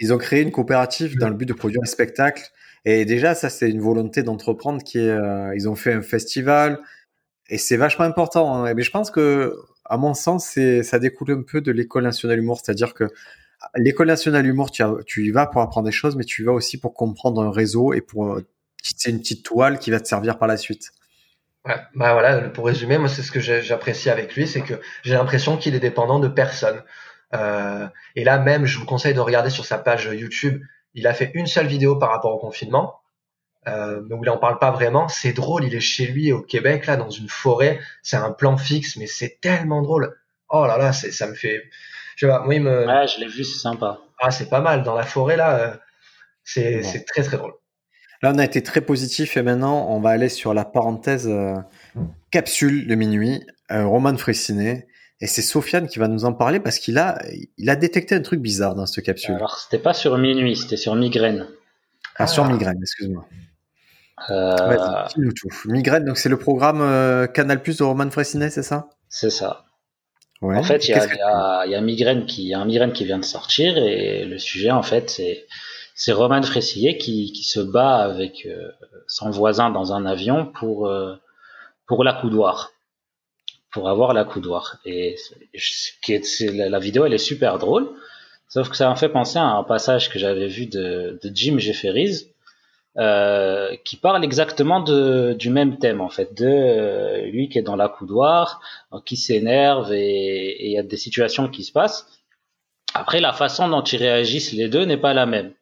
[0.00, 2.42] Ils ont créé une coopérative dans le but de produire un spectacle.
[2.84, 6.80] Et déjà, ça, c'est une volonté d'entreprendre qui est, euh, ils ont fait un festival.
[7.48, 8.54] Et c'est vachement important.
[8.54, 8.74] Hein.
[8.74, 12.38] Mais je pense que, à mon sens, c'est, ça découle un peu de l'école nationale
[12.38, 12.60] humour.
[12.62, 13.04] C'est-à-dire que
[13.76, 16.52] l'école nationale humour, tu, tu, y vas pour apprendre des choses, mais tu y vas
[16.52, 18.46] aussi pour comprendre un réseau et pour euh,
[18.82, 20.90] c'est une petite toile qui va te servir par la suite.
[21.64, 25.14] Ouais, bah voilà, pour résumer, moi c'est ce que j'apprécie avec lui, c'est que j'ai
[25.14, 26.82] l'impression qu'il est dépendant de personne.
[27.34, 27.86] Euh,
[28.16, 30.62] et là même, je vous conseille de regarder sur sa page YouTube.
[30.94, 33.00] Il a fait une seule vidéo par rapport au confinement.
[33.66, 35.08] Euh, donc là, on parle pas vraiment.
[35.08, 35.64] C'est drôle.
[35.64, 37.80] Il est chez lui au Québec, là, dans une forêt.
[38.02, 40.16] C'est un plan fixe, mais c'est tellement drôle.
[40.48, 41.68] Oh là là, ça me fait,
[42.16, 42.86] je sais moi, il me.
[42.86, 43.98] Ouais, je l'ai vu, c'est sympa.
[44.20, 44.82] Ah, c'est pas mal.
[44.82, 45.76] Dans la forêt, là, euh,
[46.42, 47.52] c'est très, très drôle.
[48.22, 51.54] Là, on a été très positif et maintenant, on va aller sur la parenthèse euh,
[52.30, 54.88] capsule de minuit, euh, Roman Fressinet.
[55.20, 57.20] Et c'est Sofiane qui va nous en parler parce qu'il a,
[57.56, 59.34] il a détecté un truc bizarre dans cette capsule.
[59.34, 61.46] Alors, c'était pas sur minuit, c'était sur migraine.
[62.16, 62.52] Ah, sur ah.
[62.52, 63.26] migraine, excuse-moi.
[64.30, 65.06] Euh...
[65.36, 65.48] tout.
[65.66, 68.90] Migraine, donc c'est le programme Canal Plus de Roman Fressinet, c'est ça?
[69.08, 69.64] C'est ça
[70.40, 73.24] en fait, il y a, y, y a, migraine qui, un migraine qui vient de
[73.24, 75.46] sortir et le sujet, en fait, c'est
[75.94, 78.70] c'est Roman Fressillet qui, qui se bat avec euh,
[79.08, 81.16] son voisin dans un avion pour euh,
[81.86, 82.70] pour la coudoir,
[83.70, 84.78] pour avoir la coudoir.
[84.84, 85.16] Et
[86.40, 87.90] la, la, vidéo, elle est super drôle,
[88.48, 91.58] sauf que ça m'a fait penser à un passage que j'avais vu de, de Jim
[91.58, 92.28] Jefferies
[92.98, 97.62] euh, qui parle exactement de, du même thème en fait, de euh, lui qui est
[97.62, 98.60] dans la coudoir,
[99.04, 102.06] qui s'énerve et il y a des situations qui se passent.
[102.94, 105.52] Après, la façon dont ils réagissent les deux n'est pas la même.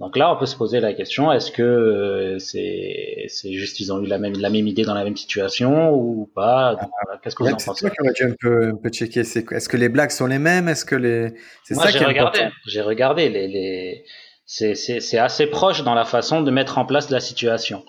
[0.00, 3.92] Donc là, on peut se poser la question est-ce que euh, c'est c'est juste ils
[3.92, 6.76] ont eu la même la même idée dans la même situation ou pas?
[7.22, 7.70] Qu'est-ce que vous en pensez?
[7.74, 9.20] C'est toi qui aurais dû un peu un peu checker.
[9.20, 10.68] Est-ce que les blagues sont les mêmes?
[10.68, 11.34] Est-ce que les
[11.64, 12.40] c'est ça j'ai regardé.
[12.66, 14.04] J'ai regardé les les
[14.46, 17.84] c'est assez proche dans la façon de mettre en place la situation.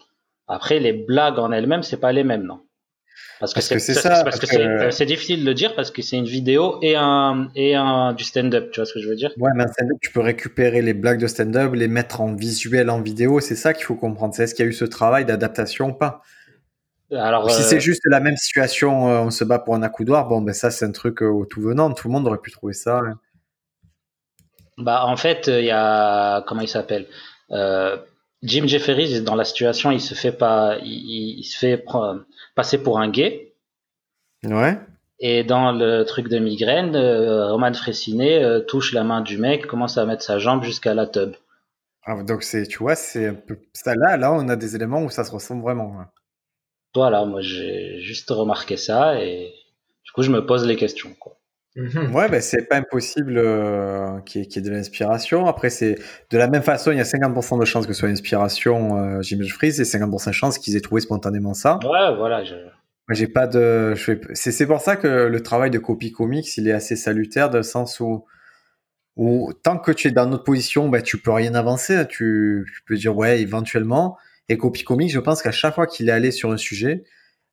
[0.48, 2.60] Après, les blagues en elles-mêmes, c'est pas les mêmes, non?
[3.42, 4.24] Parce que c'est ça.
[4.24, 8.14] Parce, que, c'est difficile de dire parce que c'est une vidéo et un et un
[8.14, 8.70] du stand-up.
[8.72, 9.32] Tu vois ce que je veux dire?
[9.38, 12.92] Ouais, mais un stand-up, tu peux récupérer les blagues de stand-up, les mettre en visuel,
[12.92, 13.40] en vidéo.
[13.40, 14.36] C'est ça qu'il faut comprendre.
[14.36, 16.22] C'est est-ce qu'il y a eu ce travail d'adaptation ou pas?
[17.12, 20.28] Alors, si c'est euh, juste la même situation, euh, on se bat pour un accoudoir,
[20.28, 21.92] bon, ben ça, c'est un truc euh, au tout venant.
[21.92, 23.00] Tout le monde aurait pu trouver ça.
[23.00, 23.20] Hein.
[24.78, 27.08] Bah, en fait, il y a comment il s'appelle?
[27.52, 27.98] Euh,
[28.44, 31.86] Jim Jefferies dans la situation, il se fait pas, il, se fait
[32.56, 33.54] passer pour un gay.
[34.44, 34.80] Ouais.
[35.20, 39.68] Et dans le truc de migraine, euh, Roman Fressinet euh, touche la main du mec,
[39.68, 41.36] commence à mettre sa jambe jusqu'à la tub.
[42.04, 45.04] Ah, donc c'est, tu vois, c'est un peu ça là, là, on a des éléments
[45.04, 46.00] où ça se ressemble vraiment.
[46.00, 46.10] Hein.
[46.96, 49.54] Voilà, moi j'ai juste remarqué ça et
[50.04, 51.14] du coup je me pose les questions.
[51.20, 51.38] Quoi.
[51.78, 55.46] Mmh ouais, ben c'est pas impossible euh, qu'il y, ait de l'inspiration.
[55.46, 55.96] Après, c'est
[56.30, 59.22] de la même façon, il y a 50% de chances que ce soit inspiration euh,
[59.22, 61.80] Jim Freeze et 50% de chances qu'ils aient trouvé spontanément ça.
[61.84, 62.44] Ouais, voilà.
[62.44, 62.56] Je...
[63.10, 63.96] J'ai pas de.
[64.34, 67.64] C'est pour ça que le travail de copy comics, il est assez salutaire, dans le
[67.64, 68.26] sens où,
[69.16, 72.06] où tant que tu es dans notre position, ben, tu peux rien avancer.
[72.08, 74.18] Tu, tu peux dire ouais, éventuellement.
[74.50, 77.06] Et Copy Comics, je pense qu'à chaque fois qu'il est allé sur un sujet,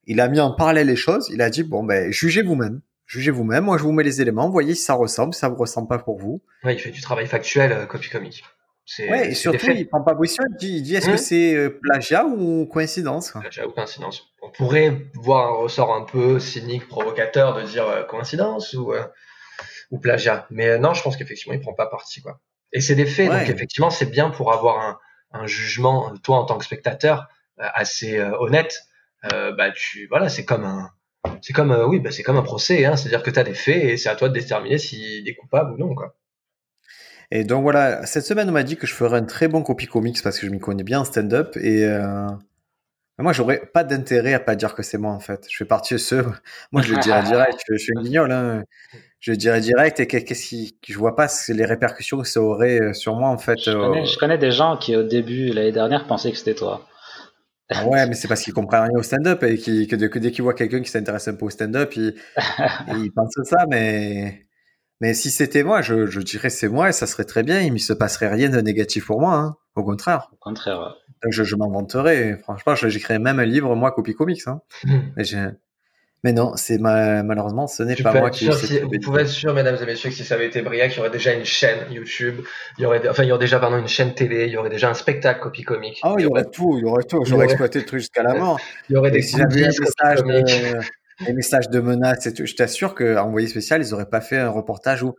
[0.07, 1.29] il a mis en parallèle les choses.
[1.33, 3.65] Il a dit bon ben jugez vous-même, jugez vous-même.
[3.65, 5.99] Moi je vous mets les éléments, voyez si ça ressemble, si ça vous ressemble pas
[5.99, 6.41] pour vous.
[6.63, 8.45] Ouais, il fait du travail factuel, euh, Copy Comics.
[8.99, 10.43] Ouais, et surtout, il prend pas position.
[10.61, 11.19] Il dit, est-ce que mmh.
[11.19, 14.33] c'est euh, plagiat ou coïncidence Plagiat ou coïncidence.
[14.41, 19.05] On pourrait voir un ressort un peu cynique, provocateur de dire euh, coïncidence ou, euh,
[19.91, 20.47] ou plagiat.
[20.51, 22.23] Mais non, je pense qu'effectivement, il prend pas parti.
[22.23, 22.41] quoi.
[22.73, 24.99] Et c'est des faits, donc effectivement, c'est bien pour avoir un,
[25.33, 28.83] un, jugement, toi en tant que spectateur, assez honnête.
[29.23, 30.91] bah, tu, voilà, c'est comme un.
[31.43, 33.85] C'est comme, oui, bah, c'est comme un procès, hein, c'est-à-dire que tu as des faits
[33.85, 35.95] et c'est à toi de déterminer s'il est coupable ou non.
[35.95, 36.15] Quoi.
[37.31, 39.87] Et donc voilà, cette semaine on m'a dit que je ferais un très bon copy
[39.87, 42.27] comics parce que je m'y connais bien en stand-up et euh...
[43.19, 45.47] moi j'aurais pas d'intérêt à pas dire que c'est moi en fait.
[45.51, 46.25] Je fais partie de ceux.
[46.73, 47.59] Moi je le dirais direct.
[47.69, 48.33] Je, suis une guignol.
[48.33, 48.65] Hein.
[49.21, 52.81] Je le dirais direct et qu'est-ce qui, je vois pas les répercussions que ça aurait
[52.81, 53.59] euh, sur moi en fait.
[53.59, 56.87] Je connais, je connais des gens qui au début l'année dernière pensaient que c'était toi.
[57.87, 60.81] Ouais, mais c'est parce qu'ils comprennent rien au stand-up et que, dès qu'ils voient quelqu'un
[60.81, 62.15] qui s'intéresse un peu au stand-up, ils,
[62.89, 64.49] ils pensent ça, mais
[65.01, 67.61] mais si c'était moi, je, je dirais c'est moi et ça serait très bien.
[67.61, 69.35] Il ne se passerait rien de négatif pour moi.
[69.35, 69.57] Hein.
[69.77, 70.29] Au contraire.
[70.33, 70.81] Au contraire.
[70.81, 71.13] Ouais.
[71.23, 72.37] Donc je, je m'en vanterais.
[72.43, 74.47] Franchement, j'écrirais même un livre, moi, copie comics.
[74.47, 74.61] Hein.
[75.17, 75.23] mais,
[76.25, 78.53] mais, non, c'est malheureusement, ce n'est pas moi qui.
[78.53, 80.97] Si, vous pouvez être sûr, mesdames et messieurs, que si ça avait été Briac, il
[80.97, 82.41] y aurait déjà une chaîne YouTube.
[82.79, 84.47] Il y aurait, enfin, il y aurait déjà pardon une chaîne télé.
[84.47, 85.99] Il y aurait déjà un spectacle copie comics.
[86.03, 86.77] Ah, il y, aurait, tout.
[86.79, 87.25] Il y aurait tout.
[87.25, 88.59] J'aurais exploité le truc jusqu'à la mort.
[88.91, 89.45] Il y aurait des si les
[91.35, 92.47] messages de menaces et tout.
[92.47, 95.15] Je t'assure qu'à envoyé spécial, ils auraient pas fait un reportage où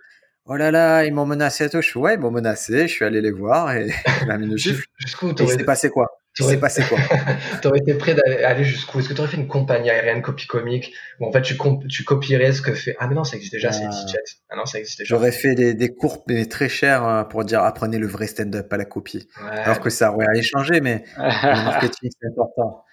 [0.45, 1.81] oh là là, ils m'ont menacé et tout.
[1.81, 2.87] Je suis ouais, ils m'ont menacé.
[2.87, 3.89] Je suis allé les voir et
[4.27, 6.07] la mis Jusqu'où Il s'est passé quoi?
[6.37, 6.97] Il s'est passé quoi?
[7.61, 8.99] T'aurais été prêt d'aller jusqu'où?
[8.99, 10.93] Est-ce que tu aurais fait une compagnie aérienne copie comique?
[11.19, 11.57] Où en fait tu,
[11.89, 14.23] tu copierais ce que fait Ah mais non, ça existe déjà, c'est EasyJet.
[14.49, 15.15] Ah non, ça existe déjà.
[15.15, 18.69] J'aurais fait des, des cours mais très chers hein, pour dire apprenez le vrai stand-up,
[18.69, 19.27] pas la copie.
[19.37, 21.23] Alors que ça aurait allé changer, mais le
[21.65, 22.83] marketing c'est important.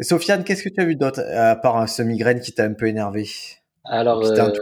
[0.00, 2.86] Sofiane, qu'est-ce que tu as vu d'autre à part ce migraine qui t'a un peu
[2.86, 3.28] énervé?
[3.84, 4.52] Alors, qui euh...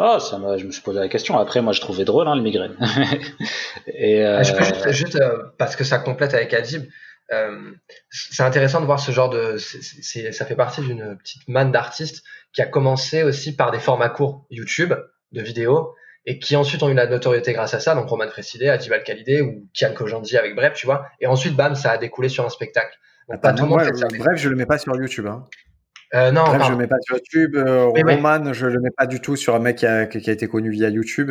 [0.00, 1.36] Oh, ça je me suis posé la question.
[1.38, 2.76] Après, moi, je trouvais drôle hein, le migraine.
[3.86, 4.42] Et, euh...
[4.42, 6.84] Je peux juste, juste euh, parce que ça complète avec Adib.
[7.32, 7.72] Euh,
[8.10, 9.58] c'est intéressant de voir ce genre de.
[9.58, 14.46] ça fait partie d'une petite manne d'artistes qui a commencé aussi par des formats courts
[14.50, 14.94] YouTube
[15.32, 17.94] de vidéos et qui ensuite ont eu la notoriété grâce à ça.
[17.94, 21.06] Donc Roman Fressidé, Adib Al-Khalidé ou Kian Kojandi avec Bref, tu vois.
[21.20, 22.96] Et ensuite, bam, ça a découlé sur un spectacle.
[23.28, 25.26] Bref, je le mets pas sur YouTube.
[25.26, 25.44] Hein.
[26.14, 27.56] Euh, non, Bref, je le mets pas sur YouTube.
[27.56, 30.32] Euh, Roman, je le mets pas du tout sur un mec qui a, qui a
[30.32, 31.30] été connu via YouTube.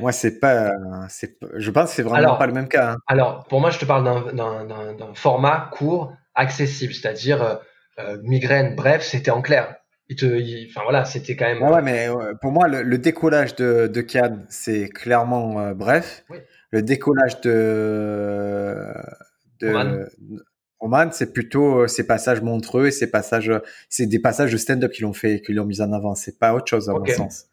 [0.00, 0.72] Moi, c'est pas,
[1.08, 2.92] c'est, je pense que c'est vraiment pas le même cas.
[2.92, 2.96] Hein.
[3.06, 7.54] Alors, pour moi, je te parle d'un format court, accessible, c'est-à-dire euh,
[7.98, 8.74] euh, migraine.
[8.74, 9.76] Bref, c'était en clair.
[10.08, 10.26] Il te,
[10.68, 11.62] enfin voilà, c'était quand même.
[11.62, 12.08] Ouais, mais
[12.40, 16.24] pour moi, le, décollage de, de Cannes, c'est clairement bref.
[16.70, 18.84] Le décollage de
[19.60, 20.08] de
[20.78, 23.50] Roman, c'est plutôt euh, ces passages montreux et ces passages,
[23.88, 26.14] c'est des passages de stand-up qui l'ont fait, qui l'ont mis en avant.
[26.14, 27.46] C'est pas autre chose à mon sens.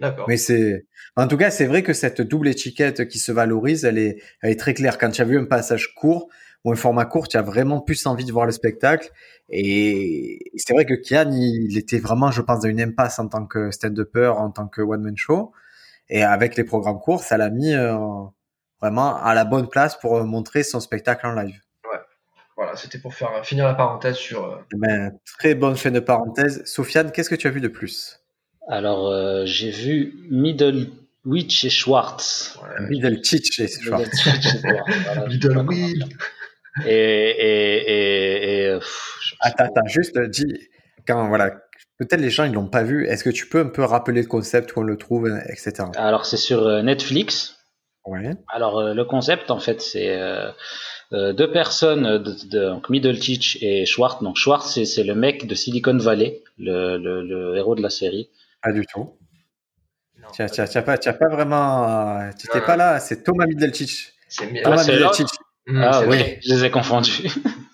[0.00, 0.26] D'accord.
[0.28, 3.98] Mais c'est, en tout cas, c'est vrai que cette double étiquette qui se valorise, elle
[3.98, 4.98] est, elle est très claire.
[4.98, 6.28] Quand tu as vu un passage court
[6.64, 9.10] ou un format court, tu as vraiment plus envie de voir le spectacle.
[9.50, 13.46] Et c'est vrai que Kian, il était vraiment, je pense, dans une impasse en tant
[13.46, 15.52] que stand-upper, en tant que one-man show.
[16.08, 17.96] Et avec les programmes courts, ça l'a mis euh,
[18.80, 21.60] vraiment à la bonne place pour euh, montrer son spectacle en live.
[22.56, 24.44] Ouais, voilà, c'était pour faire finir la parenthèse sur.
[24.44, 26.62] Euh, eh ben, très bonne fin de parenthèse.
[26.64, 28.20] Sofiane, qu'est-ce que tu as vu de plus?
[28.68, 30.88] Alors, euh, j'ai vu Middle
[31.24, 32.58] Witch et Schwartz.
[32.88, 34.28] Middle Witch et Schwartz.
[35.28, 36.02] Middle Witch.
[36.86, 38.78] Et, et, et,
[39.40, 40.68] attends, attends, juste dis
[41.06, 41.50] quand voilà,
[41.98, 43.06] peut-être les gens ils l'ont pas vu.
[43.06, 45.88] Est-ce que tu peux un peu rappeler le concept, qu'on le trouve, etc.
[45.96, 47.56] Alors c'est sur Netflix.
[48.06, 48.32] Ouais.
[48.48, 50.52] Alors euh, le concept en fait c'est euh, euh,
[51.32, 54.22] deux personnes, de, de, donc Middletich et Schwartz.
[54.22, 58.30] Donc Schwartz c'est le mec de Silicon Valley, le, le, le héros de la série.
[58.62, 59.10] Pas du tout.
[60.32, 62.98] Tu n'as pas, pas vraiment, tu n'étais pas là.
[62.98, 64.12] C'est Thomas Middletich.
[64.28, 65.28] C'est Thomas Middletich.
[65.66, 67.28] Mmh, ah oui, je les ai confondus.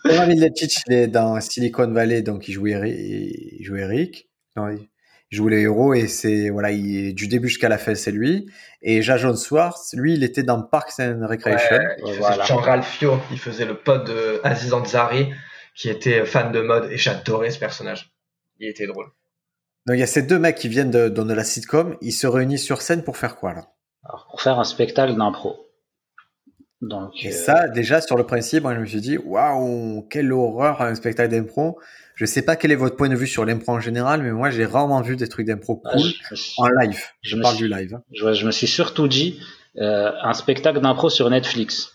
[0.04, 2.94] Thomas Middletich, il est dans Silicon Valley, donc il joue Eric.
[2.96, 4.28] Il joue Eric.
[4.56, 4.88] Non, il
[5.30, 8.50] joue les héros et c'est voilà, il, du début jusqu'à la fin, c'est lui.
[8.82, 11.76] Et Jason Swartz, lui, il était dans Parks and Recreation.
[11.76, 15.32] Ouais, il faisait Jean Ralphio, il faisait le pote de Aziz Ansari,
[15.74, 18.12] qui était fan de mode et j'adorais ce personnage.
[18.58, 19.06] Il était drôle.
[19.86, 22.26] Donc il y a ces deux mecs qui viennent de, de la sitcom, ils se
[22.26, 23.68] réunissent sur scène pour faire quoi là?
[24.04, 25.66] Alors, Pour faire un spectacle d'impro.
[26.80, 30.32] Donc, et euh, ça, déjà sur le principe, moi je me suis dit, waouh, quelle
[30.32, 31.78] horreur un spectacle d'impro.
[32.20, 34.50] Je sais pas quel est votre point de vue sur l'impro en général, mais moi
[34.50, 36.12] j'ai rarement vu des trucs d'impro ah, cool
[36.58, 37.00] en live.
[37.22, 37.94] Je, parle du live.
[37.94, 38.02] Hein.
[38.12, 39.40] Je, me suis surtout dit
[39.78, 41.94] euh, un spectacle d'impro sur Netflix.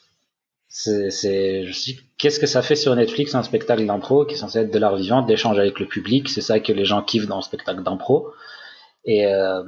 [0.67, 4.73] c'est, je qu'est-ce que ça fait sur Netflix un spectacle d'impro qui est censé être
[4.73, 7.43] de l'art vivant, d'échange avec le public, c'est ça que les gens kiffent dans le
[7.43, 8.33] spectacle d'impro.
[9.03, 9.61] Et euh,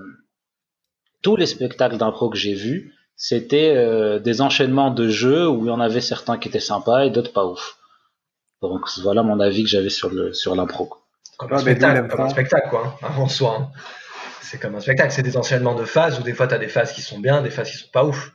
[1.21, 5.67] tous les spectacles d'impro que j'ai vus, c'était euh, des enchaînements de jeux où il
[5.67, 7.77] y en avait certains qui étaient sympas et d'autres pas ouf.
[8.61, 10.89] Donc voilà mon avis que j'avais sur le sur l'impro.
[11.37, 13.57] Comme, un spectacle, comme un spectacle, quoi, hein, avant soi.
[13.59, 13.69] Hein.
[14.41, 16.67] C'est comme un spectacle, c'est des enchaînements de phases où des fois tu as des
[16.67, 18.31] phases qui sont bien, des phases qui sont pas ouf.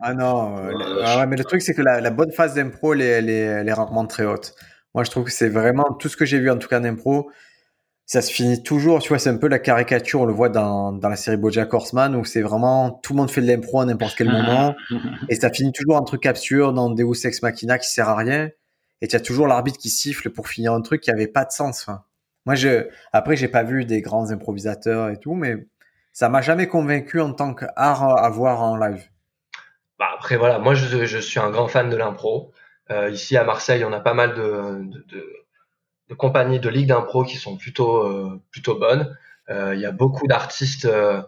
[0.00, 3.28] Ah non, euh, ah mais le truc c'est que la, bonne phase d'impro, elle, elle,
[3.68, 4.54] est rarement très haute.
[4.94, 7.28] Moi je trouve que c'est vraiment tout ce que j'ai vu en tout cas d'impro,
[8.08, 10.92] ça se finit toujours, tu vois, c'est un peu la caricature, on le voit dans,
[10.92, 13.84] dans la série Bojack Horseman, où c'est vraiment, tout le monde fait de l'impro à
[13.84, 14.74] n'importe quel moment,
[15.28, 18.48] et ça finit toujours un truc absurde dans Deus Ex Machina qui sert à rien,
[19.00, 21.50] et tu as toujours l'arbitre qui siffle pour finir un truc qui avait pas de
[21.50, 21.86] sens.
[22.46, 25.66] Moi, je, après, j'ai pas vu des grands improvisateurs et tout, mais
[26.12, 29.04] ça m'a jamais convaincu en tant qu'art à voir en live.
[29.98, 32.52] Bah après, voilà, moi, je, je suis un grand fan de l'impro.
[32.90, 35.38] Euh, ici à Marseille, on a pas mal de, de
[36.08, 39.16] de compagnies de ligues d'impro qui sont plutôt euh, plutôt bonnes.
[39.50, 41.22] Euh, il y a beaucoup d'artistes euh,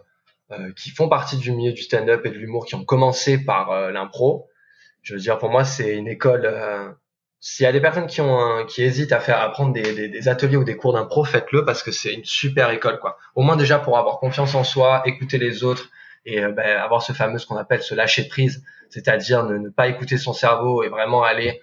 [0.75, 4.49] qui font partie du milieu du stand-up et de l'humour qui ont commencé par l'impro.
[5.01, 6.45] Je veux dire, pour moi, c'est une école.
[7.43, 10.27] S'il y a des personnes qui ont qui hésitent à faire apprendre des, des, des
[10.29, 13.17] ateliers ou des cours d'impro, faites-le parce que c'est une super école, quoi.
[13.35, 15.89] Au moins déjà pour avoir confiance en soi, écouter les autres
[16.25, 19.87] et ben, avoir ce fameux ce qu'on appelle ce lâcher prise, c'est-à-dire ne, ne, pas
[19.87, 21.61] écouter son cerveau et vraiment aller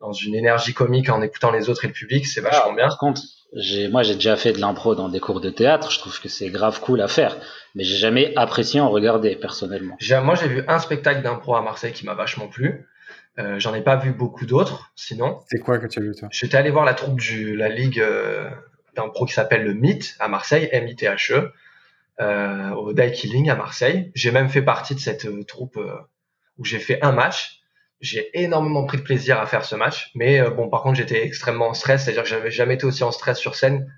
[0.00, 2.88] dans une énergie comique en écoutant les autres et le public, c'est vachement ah, bien.
[2.88, 3.22] Par contre,
[3.54, 6.28] j'ai, moi j'ai déjà fait de l'impro dans des cours de théâtre, je trouve que
[6.28, 7.36] c'est grave cool à faire,
[7.74, 9.96] mais j'ai jamais apprécié en regarder personnellement.
[10.22, 12.86] moi j'ai vu un spectacle d'impro à Marseille qui m'a vachement plu.
[13.38, 15.40] Euh, j'en ai pas vu beaucoup d'autres, sinon.
[15.48, 16.28] C'est quoi que tu as vu toi?
[16.30, 18.50] J'étais allé voir la troupe du la ligue euh,
[18.96, 21.52] d'impro qui s'appelle le Mythe à Marseille, M-I-T-H-E,
[22.20, 24.10] euh, au Die Killing à Marseille.
[24.14, 25.78] J'ai même fait partie de cette troupe
[26.58, 27.56] où j'ai fait un match
[28.00, 31.68] j'ai énormément pris de plaisir à faire ce match, mais bon, par contre, j'étais extrêmement
[31.68, 33.92] en stress, c'est-à-dire que j'avais jamais été aussi en stress sur scène,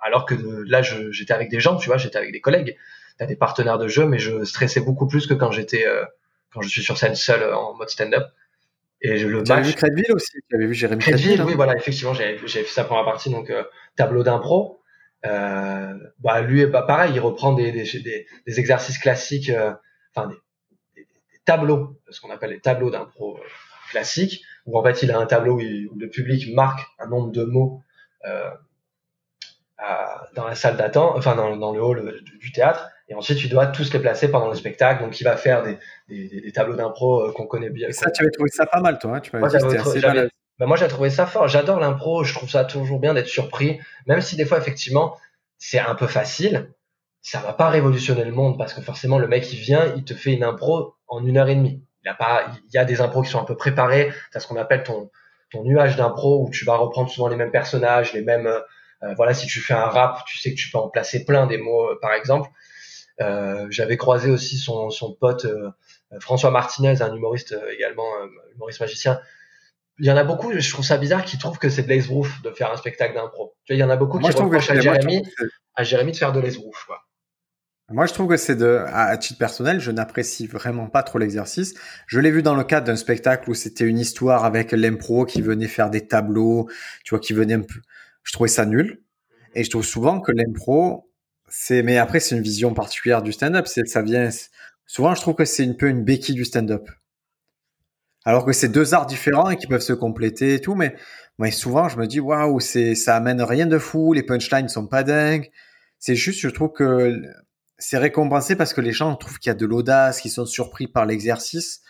[0.00, 0.34] alors que
[0.66, 2.76] là, j'étais avec des gens, tu vois, j'étais avec des collègues,
[3.18, 6.04] t'as des partenaires de jeu, mais je stressais beaucoup plus que quand j'étais, euh,
[6.52, 8.26] quand je suis sur scène seul en mode stand-up.
[9.06, 9.66] Et je, le match.
[9.66, 11.42] vu Crédville aussi, tu avais vu Jérémy Crédville.
[11.42, 13.52] Oui, voilà, effectivement, j'avais fait sa première partie, donc
[13.96, 14.80] tableau d'impro.
[15.24, 19.50] Euh, bah lui, bah, pareil, il reprend des, des, des, des exercices classiques,
[20.14, 20.36] enfin des,
[21.44, 23.40] tableaux, ce qu'on appelle les tableaux d'impro euh,
[23.90, 25.60] classiques, où en fait il a un tableau où,
[25.96, 27.82] le public marque un nombre de mots
[28.26, 28.50] euh,
[30.34, 33.66] dans la salle d'attente, enfin dans, dans, le hall du théâtre, et ensuite tu dois
[33.66, 35.02] tous les placer pendant le spectacle.
[35.02, 37.88] Donc il va faire des, des, des tableaux d'impro euh, qu'on connaît bien.
[37.88, 39.16] Et ça, tu avais trouvé ça pas mal, toi.
[39.16, 40.28] Hein tu moi, j'avais
[40.60, 41.48] moi j'ai trouvé ça fort.
[41.48, 42.24] J'adore l'impro.
[42.24, 45.16] Je trouve ça toujours bien d'être surpris, même si des fois effectivement
[45.58, 46.72] c'est un peu facile.
[47.22, 50.14] Ça va pas révolutionner le monde parce que forcément le mec il vient, il te
[50.14, 51.82] fait une impro en une heure et demie.
[52.04, 54.12] Il y a pas, il y a des impros qui sont un peu préparés.
[54.30, 55.10] Tu as ce qu'on appelle ton,
[55.50, 59.34] ton nuage d'impro où tu vas reprendre souvent les mêmes personnages, les mêmes, euh, voilà,
[59.34, 61.90] si tu fais un rap, tu sais que tu peux en placer plein des mots,
[61.90, 62.48] euh, par exemple.
[63.20, 65.70] Euh, J'avais croisé aussi son, son pote euh,
[66.20, 68.06] François Martinez, un humoriste également,
[68.54, 69.20] humoriste magicien.
[69.98, 72.42] Il y en a beaucoup, je trouve ça bizarre, qui trouvent que c'est de l'esbrouf
[72.42, 73.54] de faire un spectacle d'impro.
[73.64, 75.22] Tu vois, il y en a beaucoup qui reprochent à Jérémy,
[75.74, 77.06] à Jérémy de faire de l'esbrouf, quoi.
[77.88, 81.74] Moi, je trouve que c'est de, à titre personnel, je n'apprécie vraiment pas trop l'exercice.
[82.08, 85.40] Je l'ai vu dans le cadre d'un spectacle où c'était une histoire avec l'impro qui
[85.40, 86.68] venait faire des tableaux,
[87.04, 87.80] tu vois, qui venait un peu.
[88.24, 89.04] Je trouvais ça nul.
[89.54, 91.08] Et je trouve souvent que l'impro,
[91.48, 93.66] c'est, mais après, c'est une vision particulière du stand-up.
[93.66, 94.28] C'est, ça vient,
[94.86, 96.88] souvent, je trouve que c'est un peu une béquille du stand-up.
[98.24, 100.96] Alors que c'est deux arts différents qui peuvent se compléter et tout, mais,
[101.38, 104.88] mais souvent, je me dis, waouh, c'est, ça amène rien de fou, les punchlines sont
[104.88, 105.50] pas dingues.
[106.00, 107.20] C'est juste, je trouve que
[107.78, 110.88] c'est récompensé parce que les gens trouvent qu'il y a de l'audace, qu'ils sont surpris
[110.88, 111.82] par l'exercice,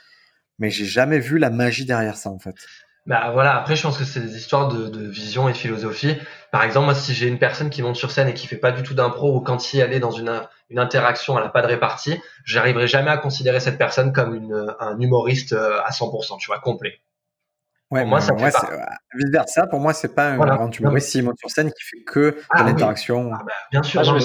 [0.59, 2.55] mais j'ai jamais vu la magie derrière ça en fait.
[3.07, 6.17] Bah voilà, après je pense que c'est des histoires de, de, vision et de philosophie.
[6.51, 8.73] Par exemple, moi si j'ai une personne qui monte sur scène et qui fait pas
[8.73, 11.69] du tout d'impro ou quand il est dans une, une interaction, elle a pas de
[11.69, 16.47] répartie, j'arriverai jamais à considérer cette personne comme une, un humoriste euh, à 100%, tu
[16.49, 17.01] vois, complet.
[17.93, 18.49] Ouais, pour moi, ça moi,
[19.15, 19.69] vice versa.
[19.69, 22.43] Pour moi, c'est pas un grand humoriste s'il monte sur scène qui fait que de
[22.51, 23.31] ah l'interaction.
[23.33, 24.03] Ah bah, bien sûr.
[24.03, 24.19] je,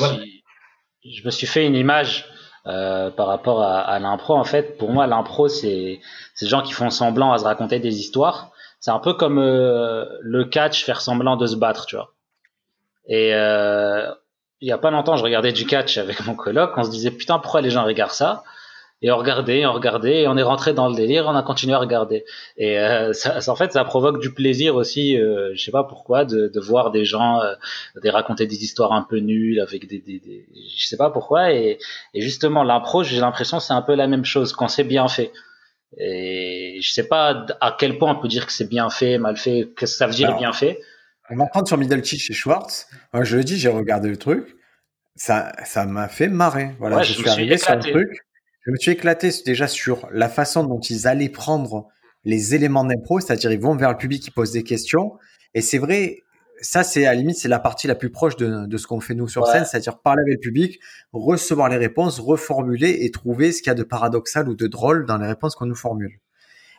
[1.05, 2.25] je me suis fait une image
[2.65, 4.35] euh, par rapport à, à l'impro.
[4.35, 5.99] En fait, pour moi, l'impro, c'est
[6.33, 8.51] ces gens qui font semblant à se raconter des histoires.
[8.81, 12.13] C'est un peu comme euh, le catch faire semblant de se battre, tu vois.
[13.07, 14.11] Et euh,
[14.59, 16.71] il y a pas longtemps, je regardais du catch avec mon coloc.
[16.75, 18.43] On se disait putain, pourquoi les gens regardent ça?
[19.03, 21.73] Et on regardait, on regardait, et on est rentré dans le délire, on a continué
[21.73, 22.23] à regarder.
[22.57, 26.23] Et euh, ça, en fait, ça provoque du plaisir aussi, euh, je sais pas pourquoi,
[26.23, 27.55] de, de voir des gens euh,
[28.03, 31.51] de raconter des histoires un peu nulles avec des, des, des je sais pas pourquoi.
[31.51, 31.79] Et,
[32.13, 35.31] et justement, l'impro, j'ai l'impression c'est un peu la même chose quand c'est bien fait.
[35.97, 39.37] Et je sais pas à quel point on peut dire que c'est bien fait, mal
[39.37, 40.79] fait, qu'est-ce que ça veut dire bien fait.
[41.29, 42.87] On va prendre sur Middleton chez Schwartz.
[43.13, 44.55] Moi, je le dis, j'ai regardé le truc.
[45.15, 46.71] Ça, ça m'a fait marrer.
[46.79, 48.09] Voilà, je, suis arrivé sur le truc.
[48.65, 51.87] Je me suis éclaté déjà sur la façon dont ils allaient prendre
[52.23, 55.13] les éléments d'impro, c'est-à-dire ils vont vers le public, ils posent des questions.
[55.53, 56.21] Et c'est vrai,
[56.61, 58.99] ça c'est à la limite c'est la partie la plus proche de, de ce qu'on
[58.99, 60.79] fait nous sur scène, c'est-à-dire parler avec le public,
[61.11, 65.05] recevoir les réponses, reformuler et trouver ce qu'il y a de paradoxal ou de drôle
[65.05, 66.19] dans les réponses qu'on nous formule.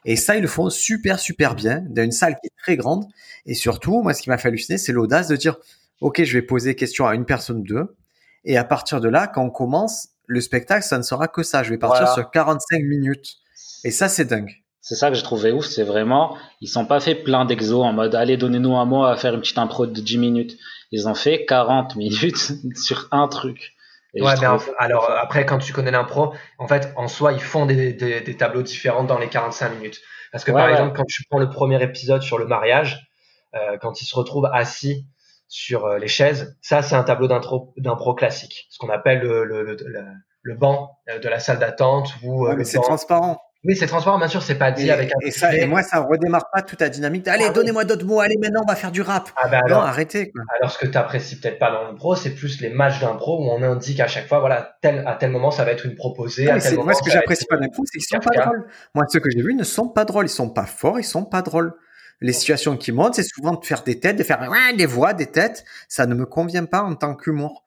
[0.04, 3.04] Et ça, ils le font super, super bien, dans une salle qui est très grande.
[3.46, 5.58] Et surtout, moi, ce qui m'a fait halluciner, c'est l'audace de dire,
[6.00, 7.96] OK, je vais poser des questions à une personne ou deux.
[8.44, 11.62] Et à partir de là, quand on commence, le spectacle, ça ne sera que ça.
[11.62, 13.36] Je vais partir sur 45 minutes.
[13.84, 14.61] Et ça, c'est dingue.
[14.82, 17.92] C'est ça que j'ai trouvé ouf, c'est vraiment, ils sont pas fait plein d'exos en
[17.92, 20.58] mode, allez, donnez-nous un mot à faire une petite impro de 10 minutes.
[20.90, 23.74] Ils ont fait 40 minutes sur un truc.
[24.14, 24.46] ouais, mais
[24.78, 28.62] alors après, quand tu connais l'impro, en fait, en soi, ils font des, des, tableaux
[28.62, 30.00] différents dans les 45 minutes.
[30.32, 33.08] Parce que par exemple, quand tu prends le premier épisode sur le mariage,
[33.54, 35.06] euh, quand ils se retrouvent assis
[35.52, 36.56] sur euh, les chaises.
[36.62, 39.76] Ça, c'est un tableau d'impro classique, ce qu'on appelle le, le, le,
[40.40, 42.14] le, banc euh, de la salle d'attente.
[42.22, 43.38] ou euh, c'est transparent.
[43.64, 46.00] Oui, c'est transparent, bien sûr, c'est pas dit avec un et, ça, et moi, ça
[46.00, 47.28] redémarre pas toute la dynamique.
[47.28, 48.18] Allez, ah donnez-moi d'autres mots.
[48.18, 49.30] Allez, maintenant, on va faire du rap.
[49.36, 50.32] Ah bah alors, non, arrêtez.
[50.32, 50.42] Quoi.
[50.58, 53.48] Alors, ce que tu apprécies peut-être pas dans l'impro, c'est plus les matchs d'impro où
[53.50, 56.50] on indique à chaque fois, voilà, tel, à tel moment, ça va être une proposée.
[56.50, 58.66] à tel moment, moi, ce que j'apprécie pas dans l'impro, c'est qu'ils sont pas drôles.
[58.94, 60.26] Moi, ceux que j'ai vus ne sont pas drôles.
[60.26, 61.72] Ils sont pas forts, ils sont pas drôles
[62.22, 65.26] les situations qui montent, c'est souvent de faire des têtes, de faire des voix, des
[65.26, 65.64] têtes.
[65.88, 67.64] Ça ne me convient pas en tant qu'humour.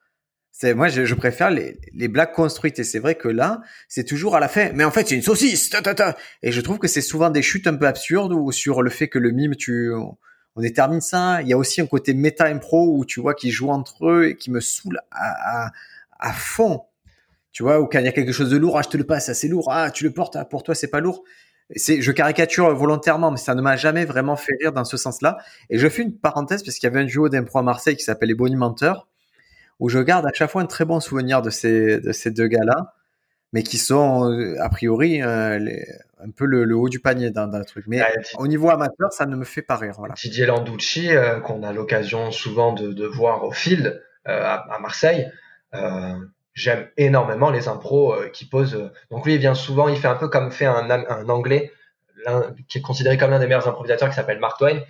[0.64, 2.78] Moi, je, préfère les, blagues construites.
[2.78, 4.70] Et c'est vrai que là, c'est toujours à la fin.
[4.72, 5.70] Mais en fait, c'est une saucisse.
[6.42, 9.08] Et je trouve que c'est souvent des chutes un peu absurdes ou sur le fait
[9.08, 11.42] que le mime, tu, on détermine ça.
[11.42, 14.28] Il y a aussi un côté méta impro où tu vois qu'ils jouent entre eux
[14.28, 16.82] et qui me saoule à, fond.
[17.52, 19.04] Tu vois, ou quand il y a quelque chose de lourd, ah, je te le
[19.04, 19.68] passe, c'est lourd.
[19.70, 21.24] Ah, tu le portes, ah, pour toi, c'est pas lourd
[21.74, 25.38] je caricature volontairement, mais ça ne m'a jamais vraiment fait rire dans ce sens-là.
[25.70, 28.04] Et je fais une parenthèse parce qu'il y avait un duo d'impro à Marseille qui
[28.04, 29.08] s'appelle les Bonimenteurs,
[29.78, 32.46] où je garde à chaque fois un très bon souvenir de ces, de ces deux
[32.46, 32.94] gars-là,
[33.52, 35.58] mais qui sont euh, a priori euh,
[36.18, 37.84] un peu le, haut du panier dans, dans le truc.
[37.86, 38.02] Mais
[38.38, 39.94] au niveau amateur, ça ne me fait pas rire.
[39.98, 40.14] Voilà.
[40.14, 45.30] Didier Landucci, euh, qu'on a l'occasion souvent de, de, voir au field à, à, Marseille.
[45.74, 46.14] Euh,
[46.54, 48.74] j'aime énormément les impros euh, qui posent.
[48.74, 51.72] Euh, donc lui, il vient souvent, il fait un peu comme fait un, un anglais
[52.68, 54.80] qui est considéré comme l'un des meilleurs improvisateurs qui s'appelle Mark Twain,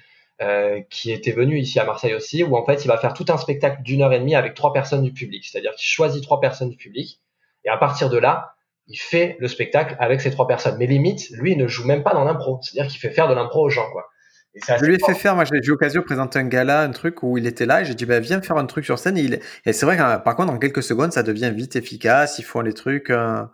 [0.43, 3.25] euh, qui était venu ici à Marseille aussi, où en fait il va faire tout
[3.29, 5.45] un spectacle d'une heure et demie avec trois personnes du public.
[5.45, 7.21] C'est-à-dire qu'il choisit trois personnes du public
[7.65, 8.55] et à partir de là,
[8.87, 10.77] il fait le spectacle avec ces trois personnes.
[10.79, 12.61] Mais limite, lui, il ne joue même pas dans l'impro.
[12.63, 14.07] C'est-à-dire qu'il fait faire de l'impro aux gens, quoi.
[14.55, 17.23] Je lui ai fait faire, moi j'ai eu l'occasion de présenter un gala, un truc
[17.23, 19.19] où il était là et j'ai dit bah, viens faire un truc sur scène.
[19.19, 19.41] Et, il...
[19.67, 22.63] et c'est vrai que par contre en quelques secondes ça devient vite efficace, ils font
[22.63, 23.11] les trucs.
[23.11, 23.45] Euh...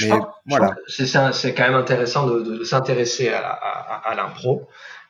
[0.00, 0.10] Mais,
[0.46, 0.74] voilà.
[0.88, 4.68] C'est quand même intéressant de, de, s'intéresser à, à, à l'impro.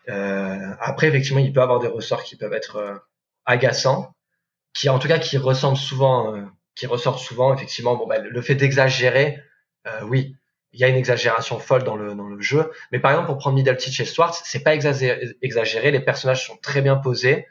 [0.09, 2.95] Euh, après effectivement il peut avoir des ressorts qui peuvent être euh,
[3.45, 4.15] agaçants,
[4.73, 6.43] qui en tout cas qui ressemblent souvent, euh,
[6.75, 7.97] qui ressortent souvent effectivement.
[7.97, 9.41] Bon bah, le fait d'exagérer,
[9.87, 10.37] euh, oui
[10.73, 12.71] il y a une exagération folle dans le, dans le jeu.
[12.93, 16.59] Mais par exemple, pour prendre Middle Teach et Swartz, c'est pas exagéré, les personnages sont
[16.61, 17.47] très bien posés.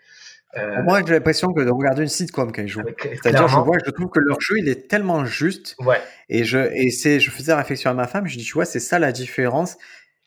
[0.58, 2.84] Euh, Moi, j'ai l'impression que de regarder une sitcom quand ils jouent.
[3.01, 5.76] C'est-à-dire, je vois, je trouve que leur jeu, il est tellement juste.
[5.80, 5.99] Ouais.
[6.30, 8.80] Et je, et c'est, je faisais réflexion à ma femme, je dis, tu vois, c'est
[8.80, 9.76] ça la différence.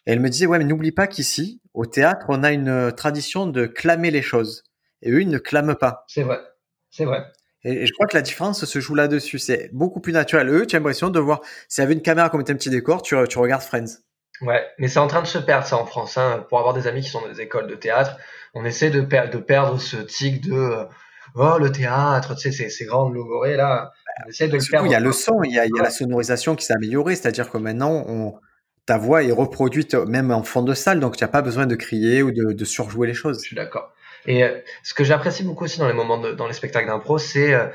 [0.06, 3.46] Et elle me disait, ouais, mais n'oublie pas qu'ici, au théâtre, on a une tradition
[3.46, 4.64] de clamer les choses.
[5.00, 6.04] Et eux, ils ne clament pas.
[6.08, 6.40] C'est vrai.
[6.90, 7.24] C'est vrai.
[7.62, 9.38] Et, je crois que la différence se joue là-dessus.
[9.38, 10.48] C'est beaucoup plus naturel.
[10.48, 13.02] Eux, tu as l'impression de voir, s'il y avait une caméra comme un petit décor,
[13.02, 14.00] tu, tu regardes Friends.
[14.40, 16.18] Ouais, mais c'est en train de se perdre ça en France.
[16.18, 16.44] Hein.
[16.48, 18.16] Pour avoir des amis qui sont dans des écoles de théâtre,
[18.54, 20.84] on essaie de, de perdre ce tic de euh,
[21.36, 23.92] oh le théâtre, tu sais, ces, grandes logorées là.
[24.26, 24.86] On essaie de le perdre.
[24.86, 26.74] Il y a le son, il y a, il y a la sonorisation qui s'est
[26.74, 28.34] améliorée, c'est-à-dire que maintenant, on,
[28.88, 31.74] ta voix est reproduite même en fond de salle, donc tu n'as pas besoin de
[31.74, 33.40] crier ou de, de surjouer les choses.
[33.42, 33.92] Je suis d'accord.
[34.24, 37.52] Et euh, ce que j'apprécie beaucoup aussi dans les moments dans les spectacles d'impro, c'est
[37.52, 37.66] euh,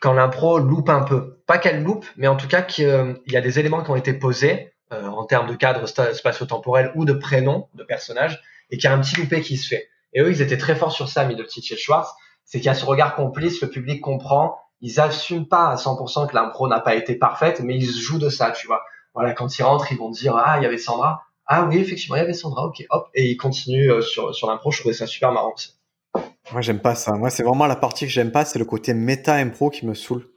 [0.00, 1.40] quand l'impro loupe un peu.
[1.48, 3.96] Pas qu'elle loupe, mais en tout cas qu'il euh, y a des éléments qui ont
[3.96, 8.92] été posés en termes de cadre spatio-temporel ou de prénom de personnage, et qu'il y
[8.92, 9.88] a un petit loupé qui se fait.
[10.12, 12.10] Et eux, ils étaient très forts sur ça, Middleton et Schwartz.
[12.44, 14.58] C'est qu'il y a ce regard complice, le public comprend.
[14.82, 18.28] Ils assument pas à 100% que l'impro n'a pas été parfaite, mais ils jouent de
[18.28, 18.82] ça, tu vois.
[19.14, 22.16] Voilà, quand ils rentrent, ils vont dire ah il y avait Sandra, ah oui effectivement
[22.16, 24.70] il y avait Sandra, ok hop, et ils continuent sur sur l'impro.
[24.70, 25.54] Je trouvais ça super marrant.
[26.52, 27.12] Moi, j'aime pas ça.
[27.12, 29.94] Moi, c'est vraiment la partie que j'aime pas, c'est le côté méta impro qui me
[29.94, 30.28] saoule.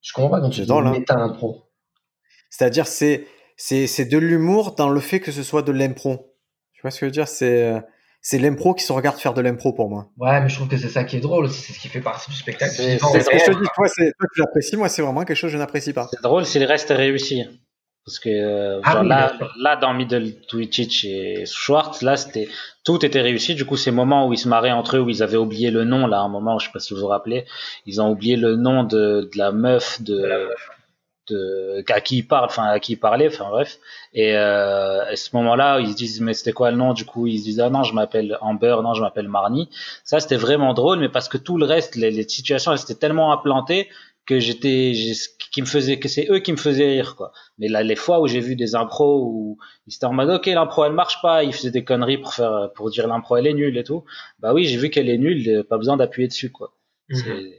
[0.00, 0.90] Je comprends pas quand tu dis hein.
[0.92, 1.64] méta impro.
[2.50, 3.26] C'est-à-dire, c'est,
[3.56, 6.34] c'est, c'est de l'humour dans le fait que ce soit de l'impro.
[6.72, 7.26] Tu vois ce que je veux dire?
[7.26, 7.82] C'est,
[8.28, 10.08] c'est l'impro qui se regarde faire de l'impro pour moi.
[10.16, 12.00] Ouais, mais je trouve que c'est ça qui est drôle aussi, c'est ce qui fait
[12.00, 12.72] partie du spectacle.
[12.74, 15.36] C'est, ce que je te dis, toi, c'est, toi, tu l'apprécies, moi, c'est vraiment quelque
[15.36, 16.08] chose que je n'apprécie pas.
[16.12, 17.44] C'est drôle si le reste est réussi.
[18.04, 22.48] Parce que euh, ah là, là, dans Middle Twitch et Schwartz, là, c'était
[22.84, 23.54] tout était réussi.
[23.54, 25.84] Du coup, ces moments où ils se marraient entre eux, où ils avaient oublié le
[25.84, 27.44] nom, là, un moment, je sais pas si vous vous rappelez,
[27.84, 30.48] ils ont oublié le nom de, de la meuf de, de,
[31.32, 33.78] à qui ils parlent, enfin à qui ils parlaient, enfin bref.
[34.12, 36.92] Et euh, à ce moment-là, ils se disent mais c'était quoi le nom?
[36.92, 39.68] Du coup, ils se disent ah non, je m'appelle Amber, non, je m'appelle Marnie.
[40.04, 42.94] Ça, c'était vraiment drôle, mais parce que tout le reste, les, les situations, elles étaient
[42.94, 43.88] tellement implantées
[44.26, 44.92] que j'étais
[45.52, 48.20] qui me faisait que c'est eux qui me faisaient rire quoi mais là les fois
[48.20, 51.44] où j'ai vu des impros où ils étaient en mode ok l'impro elle marche pas
[51.44, 54.04] ils faisaient des conneries pour faire pour dire l'impro elle est nulle et tout
[54.40, 56.74] bah oui j'ai vu qu'elle est nulle pas besoin d'appuyer dessus quoi
[57.08, 57.52] mhm.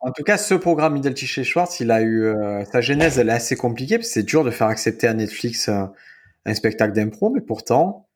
[0.00, 3.28] En tout cas ce programme Middle chez Schwartz il a eu euh, sa genèse est
[3.28, 5.84] assez compliquée parce que c'est dur de faire accepter à Netflix euh,
[6.44, 8.06] un spectacle d'impro mais pourtant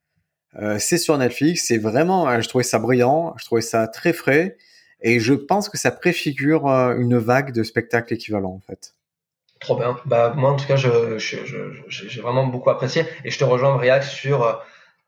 [0.61, 4.57] euh, c'est sur Netflix c'est vraiment je trouvais ça brillant je trouvais ça très frais
[5.01, 8.93] et je pense que ça préfigure une vague de spectacles équivalents, en fait.
[9.59, 9.97] Trop bien.
[10.05, 13.05] Bah, moi, en tout cas, j'ai je, vraiment beaucoup apprécié.
[13.25, 14.61] Et je te rejoins, Briac, sur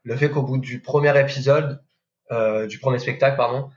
[0.04, 1.82] le fait qu'au bout du premier épisode,
[2.68, 3.70] du premier spectacle, pardon,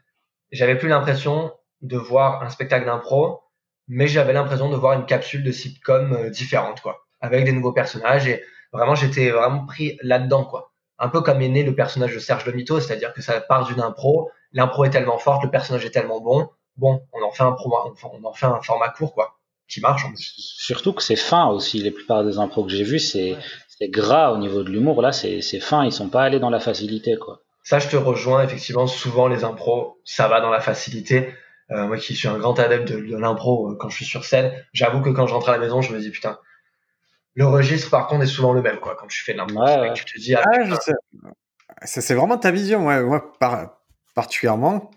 [0.53, 1.53] j'avais plus l'impression
[1.83, 3.43] de voir un spectacle d'impro,
[3.89, 7.73] mais j'avais l'impression de voir une capsule de sitcom euh, différente, quoi, avec des nouveaux
[7.73, 8.27] personnages.
[8.27, 10.73] Et vraiment, j'étais vraiment pris là-dedans, quoi.
[10.99, 13.81] Un peu comme est né le personnage de Serge Lemito, c'est-à-dire que ça part d'une
[13.81, 17.55] impro, l'impro est tellement forte, le personnage est tellement bon, bon, on en fait un,
[17.65, 19.37] on en fait un format court, quoi,
[19.69, 20.07] qui marche.
[20.17, 23.37] Surtout que c'est fin aussi, les plupart des impros que j'ai vus, c'est
[23.83, 27.17] gras au niveau de l'humour, là, c'est fin, ils sont pas allés dans la facilité,
[27.17, 27.41] quoi.
[27.63, 31.35] Ça, je te rejoins, effectivement, souvent les impros, ça va dans la facilité.
[31.73, 34.53] Euh, moi qui suis un grand adepte de, l'impro euh, quand je suis sur scène,
[34.73, 36.39] j'avoue que quand je rentre à la maison, je me dis putain,
[37.35, 38.97] le registre par contre est souvent le même quoi.
[38.99, 42.87] Quand tu fais de l'impro, tu te dis ah, ah c'est vraiment ta vision.
[42.87, 43.81] Ouais, moi, par,
[44.15, 44.91] particulièrement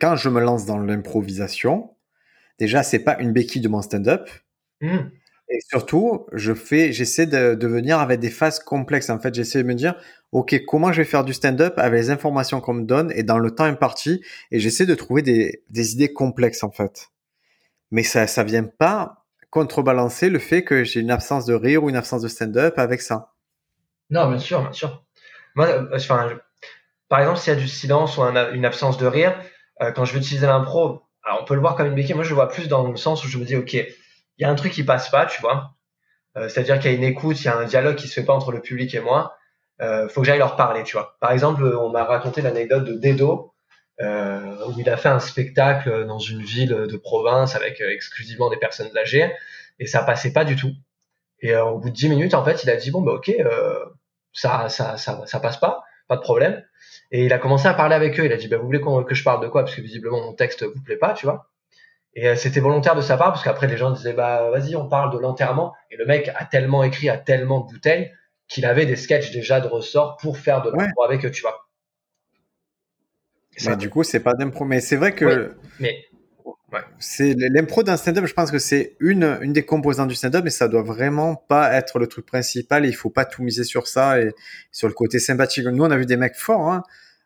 [0.00, 1.94] quand je me lance dans l'improvisation.
[2.58, 4.28] Déjà, c'est pas une béquille de mon stand-up.
[4.80, 5.10] Hmm.
[5.50, 9.08] Et surtout, je fais, j'essaie de, venir avec des phases complexes.
[9.08, 9.94] En fait, j'essaie de me dire,
[10.32, 13.38] OK, comment je vais faire du stand-up avec les informations qu'on me donne et dans
[13.38, 14.22] le temps imparti.
[14.50, 17.08] Et j'essaie de trouver des, idées complexes, en fait.
[17.90, 21.88] Mais ça, ça vient pas contrebalancer le fait que j'ai une absence de rire ou
[21.88, 23.32] une absence de stand-up avec ça.
[24.10, 25.02] Non, bien sûr, bien sûr.
[25.54, 26.36] Moi, euh,
[27.08, 29.34] par exemple, s'il y a du silence ou une absence de rire,
[29.80, 31.02] euh, quand je vais utiliser l'impro,
[31.40, 32.14] on peut le voir comme une béquille.
[32.14, 33.76] Moi, je le vois plus dans le sens où je me dis, OK,
[34.38, 35.74] il y a un truc qui passe pas, tu vois.
[36.36, 38.24] Euh, c'est-à-dire qu'il y a une écoute, il y a un dialogue qui se fait
[38.24, 39.34] pas entre le public et moi.
[39.80, 41.16] Euh, faut que j'aille leur parler, tu vois.
[41.20, 43.52] Par exemple, on m'a raconté l'anecdote de Dedo,
[44.00, 48.56] euh, où il a fait un spectacle dans une ville de province avec exclusivement des
[48.56, 49.32] personnes âgées,
[49.78, 50.72] et ça passait pas du tout.
[51.40, 53.32] Et au bout de 10 minutes, en fait, il a dit, bon, bah ok,
[54.32, 56.64] ça, ça, ça, ça passe pas, pas de problème.
[57.10, 58.24] Et il a commencé à parler avec eux.
[58.24, 59.62] Il a dit, bah, vous voulez que je parle de quoi?
[59.64, 61.48] Parce que visiblement, mon texte vous plaît pas, tu vois.
[62.14, 64.88] Et euh, c'était volontaire de sa part, parce qu'après, les gens disaient, bah, vas-y, on
[64.88, 65.74] parle de l'enterrement.
[65.90, 68.12] Et le mec a tellement écrit, a tellement de bouteilles,
[68.48, 71.68] qu'il avait des sketchs déjà de ressort pour faire de l'impro avec eux, tu vois.
[73.66, 74.64] Mais du coup, c'est pas d'impro.
[74.64, 75.54] Mais c'est vrai que.
[75.80, 76.04] mais
[76.98, 78.26] c'est l'impro d'un stand-up.
[78.26, 81.72] Je pense que c'est une une des composantes du stand-up, mais ça doit vraiment pas
[81.72, 82.84] être le truc principal.
[82.84, 84.32] il faut pas tout miser sur ça et
[84.70, 85.64] sur le côté sympathique.
[85.64, 86.82] Nous, on a vu des mecs forts hein,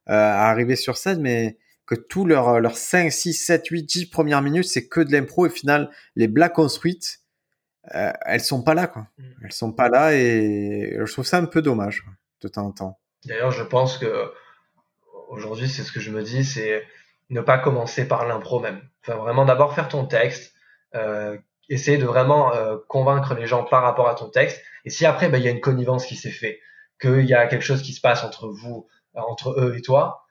[0.08, 1.56] euh, arriver sur scène, mais
[1.94, 5.46] que tout leur leurs 5, 6, 7, 8, 10 premières minutes, c'est que de l'impro.
[5.46, 7.20] Et au final, les blagues construites,
[7.94, 9.08] euh, elles sont pas là, quoi.
[9.18, 9.24] Mm.
[9.44, 12.04] Elles sont pas là, et je trouve ça un peu dommage
[12.40, 12.98] de temps en temps.
[13.26, 14.32] D'ailleurs, je pense que
[15.28, 16.82] aujourd'hui, c'est ce que je me dis, c'est
[17.30, 18.80] ne pas commencer par l'impro même.
[19.02, 20.54] Enfin, vraiment d'abord faire ton texte,
[20.94, 21.36] euh,
[21.68, 24.62] essayer de vraiment euh, convaincre les gens par rapport à ton texte.
[24.84, 26.60] Et si après, bah, il y a une connivence qui s'est fait,
[27.00, 28.86] qu'il y a quelque chose qui se passe entre vous,
[29.16, 30.21] euh, entre eux et toi,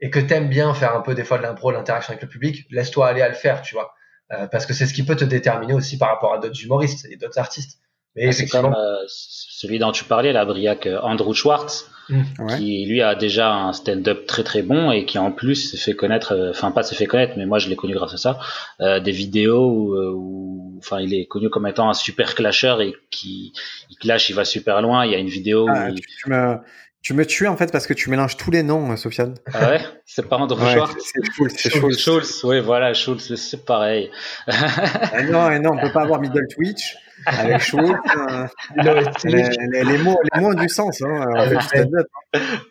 [0.00, 2.66] et que t'aimes bien faire un peu des fois de l'impro, l'interaction avec le public,
[2.70, 3.94] laisse-toi aller à le faire, tu vois.
[4.32, 7.06] Euh, parce que c'est ce qui peut te déterminer aussi par rapport à d'autres humoristes
[7.10, 7.80] et d'autres artistes.
[8.16, 12.22] Mais ah, c'est comme euh, celui dont tu parlais, la Briac Andrew Schwartz, mmh.
[12.56, 15.94] qui lui a déjà un stand-up très très bon et qui en plus s'est fait
[15.94, 18.40] connaître, euh, enfin pas s'est fait connaître, mais moi je l'ai connu grâce à ça,
[18.80, 23.52] euh, des vidéos où, enfin il est connu comme étant un super clasher et qui
[23.90, 25.06] il clash, il va super loin.
[25.06, 26.60] Il y a une vidéo ah, où tu, me, tu
[27.14, 29.34] me tues en fait parce que tu mélanges tous les noms, Sofiane.
[29.52, 31.12] Ah ouais, c'est pas Andrew Schwartz?
[31.56, 31.98] C'est Schultz.
[31.98, 32.44] Schultz.
[32.44, 34.10] Oui, voilà, Schultz, c'est pareil.
[34.46, 36.96] ah non, non, on peut pas avoir Middle Twitch
[37.26, 37.98] avec Schultz.
[38.76, 41.02] Les, mots, les mots ont du sens.
[41.02, 41.24] Hein.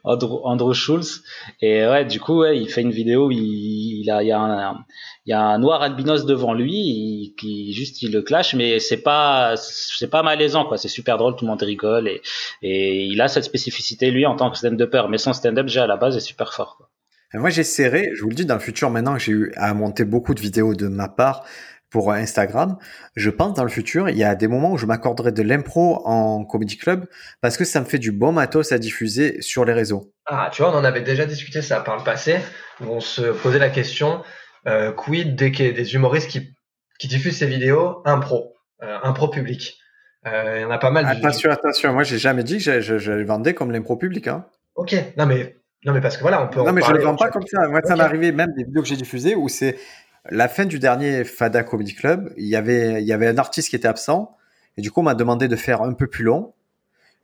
[0.03, 1.21] Andrew, Andrew, Schultz.
[1.61, 4.31] Et ouais, du coup, ouais, il fait une vidéo où il, il a, il y
[4.31, 4.85] a un,
[5.25, 9.01] il y a un noir albinos devant lui, qui juste il le clash, mais c'est
[9.01, 10.77] pas, c'est pas malaisant quoi.
[10.77, 12.21] C'est super drôle, tout le monde rigole et,
[12.61, 15.03] et il a cette spécificité lui en tant que stand-upper.
[15.09, 16.77] Mais son stand-up déjà à la base est super fort.
[16.77, 16.89] Quoi.
[17.33, 20.03] Moi, j'essaierai, je vous le dis, dans le futur, maintenant que j'ai eu à monter
[20.03, 21.45] beaucoup de vidéos de ma part,
[21.89, 22.77] pour Instagram.
[23.15, 26.05] Je pense dans le futur, il y a des moments où je m'accorderai de l'impro
[26.05, 27.07] en comedy club
[27.41, 30.13] parce que ça me fait du bon matos à diffuser sur les réseaux.
[30.25, 32.37] Ah, tu vois, on en avait déjà discuté ça par le passé,
[32.81, 34.21] où on se posait la question
[34.67, 36.53] euh, quid des, des humoristes qui,
[36.99, 39.77] qui diffusent ces vidéos impro, euh, impro public?
[40.27, 41.05] Euh, il y en a pas mal.
[41.05, 41.93] Attention, attention.
[41.93, 44.27] Moi, j'ai jamais dit que je, je, vendais comme l'impro public.
[44.27, 44.45] Hein.
[44.75, 44.93] Ok.
[45.17, 46.61] Non, mais non, mais parce que voilà, on peut.
[46.61, 47.67] Non, mais je ne le vends pas comme ça.
[47.69, 49.77] Moi, ça m'est arrivé même des vidéos que j'ai diffusées où c'est
[50.30, 52.34] la fin du dernier Fada Comedy Club.
[52.38, 54.36] Il y avait, il y avait un artiste qui était absent
[54.78, 56.53] et du coup, on m'a demandé de faire un peu plus long.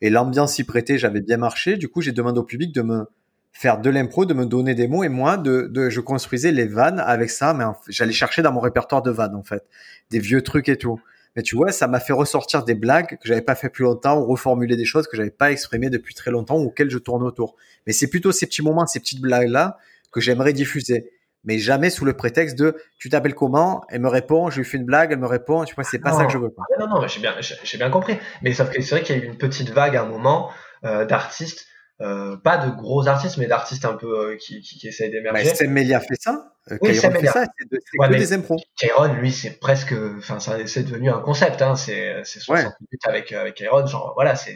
[0.01, 1.77] Et l'ambiance y prêtait, j'avais bien marché.
[1.77, 3.05] Du coup, j'ai demandé au public de me
[3.53, 6.65] faire de l'impro, de me donner des mots et moi, de, de je construisais les
[6.65, 9.63] vannes avec ça, mais j'allais chercher dans mon répertoire de vannes en fait,
[10.09, 10.99] des vieux trucs et tout.
[11.37, 14.19] Mais tu vois, ça m'a fait ressortir des blagues que j'avais pas fait plus longtemps
[14.19, 17.23] ou reformuler des choses que j'avais pas exprimées depuis très longtemps ou auxquelles je tourne
[17.23, 17.55] autour.
[17.87, 19.77] Mais c'est plutôt ces petits moments, ces petites blagues là
[20.11, 21.11] que j'aimerais diffuser.
[21.45, 23.83] Mais jamais sous le prétexte de tu t'appelles comment?
[23.89, 25.63] Elle me répond, je lui fais une blague, elle me répond.
[25.63, 26.53] Tu vois, c'est pas ça que je veux.
[26.79, 28.17] Non, non, j'ai bien, j'ai bien compris.
[28.41, 30.49] Mais sauf que c'est vrai qu'il y a eu une petite vague à un moment
[30.83, 31.67] euh, d'artistes
[32.01, 35.49] euh, pas de gros artistes, mais d'artistes un peu euh, qui, qui, qui essayent d'émerger.
[35.57, 36.51] Bah, Melia fait ça?
[36.81, 37.09] Oui, fait ça.
[37.09, 38.57] C'est de, que des impros.
[38.77, 41.61] Kairon, lui, c'est presque, enfin, c'est devenu un concept.
[41.61, 41.75] Hein.
[41.75, 43.85] C'est 60 minutes avec avec Kairon.
[43.87, 44.55] Genre, voilà, c'est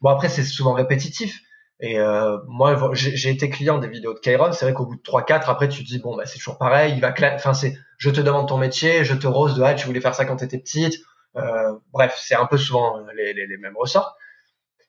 [0.00, 0.08] bon.
[0.08, 1.38] Après, c'est souvent répétitif.
[1.84, 4.52] Et euh, moi, j'ai été client des vidéos de Kairon.
[4.52, 6.94] C'est vrai qu'au bout de 3-4, après, tu te dis bon, bah, c'est toujours pareil.
[6.94, 9.84] Il va, enfin, c'est, je te demande ton métier, je te rose de ah, tu
[9.84, 10.94] voulais faire ça quand t'étais petite.
[11.36, 14.16] Euh, bref, c'est un peu souvent les, les, les mêmes ressorts.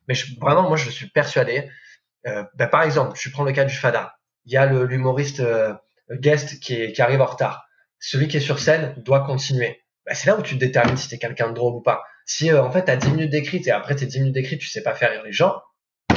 [0.08, 1.70] Mais je, vraiment, moi, je suis persuadé.
[2.28, 4.16] Euh, ben, par exemple, je prends le cas du Fada.
[4.46, 5.74] Il y a l'humoriste euh,
[6.10, 7.66] guest qui, qui, arrive en retard.
[8.00, 9.82] Celui qui est sur scène doit continuer.
[10.06, 12.06] Ben, c'est là où tu détermines si tu es quelqu'un de drôle ou pas.
[12.26, 14.58] Si euh, en fait tu as 10 minutes d'écrit et après tes 10 minutes d'écrit
[14.58, 15.62] tu sais pas faire rire les gens,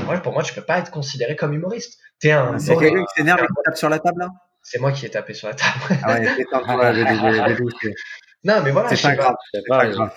[0.09, 1.99] moi, pour moi tu peux pas être considéré comme humoriste.
[2.21, 2.59] T'es un.
[2.59, 4.29] C'est quelqu'un qui s'énerve et qui tape sur la table là?
[4.63, 5.73] C'est moi qui ai tapé sur la table.
[6.03, 6.45] ah ouais, c'est
[8.45, 8.95] Non mais voilà.
[8.95, 9.35] C'est pas, grave.
[9.69, 10.15] Pas grave.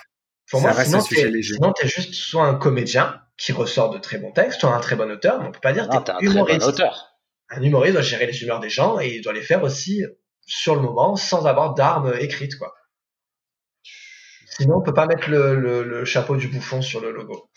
[0.49, 4.59] Pour moi, sinon, tu es juste soit un comédien qui ressort de très bons textes,
[4.59, 6.59] soit un très bon auteur, mais on peut pas dire que tu es un humoriste.
[6.59, 7.17] Très bon auteur.
[7.49, 10.03] Un humoriste doit gérer les humeurs des gens et il doit les faire aussi
[10.45, 12.73] sur le moment sans avoir d'armes écrites, quoi.
[14.57, 17.49] Sinon, on peut pas mettre le, le, chapeau du bouffon sur le logo.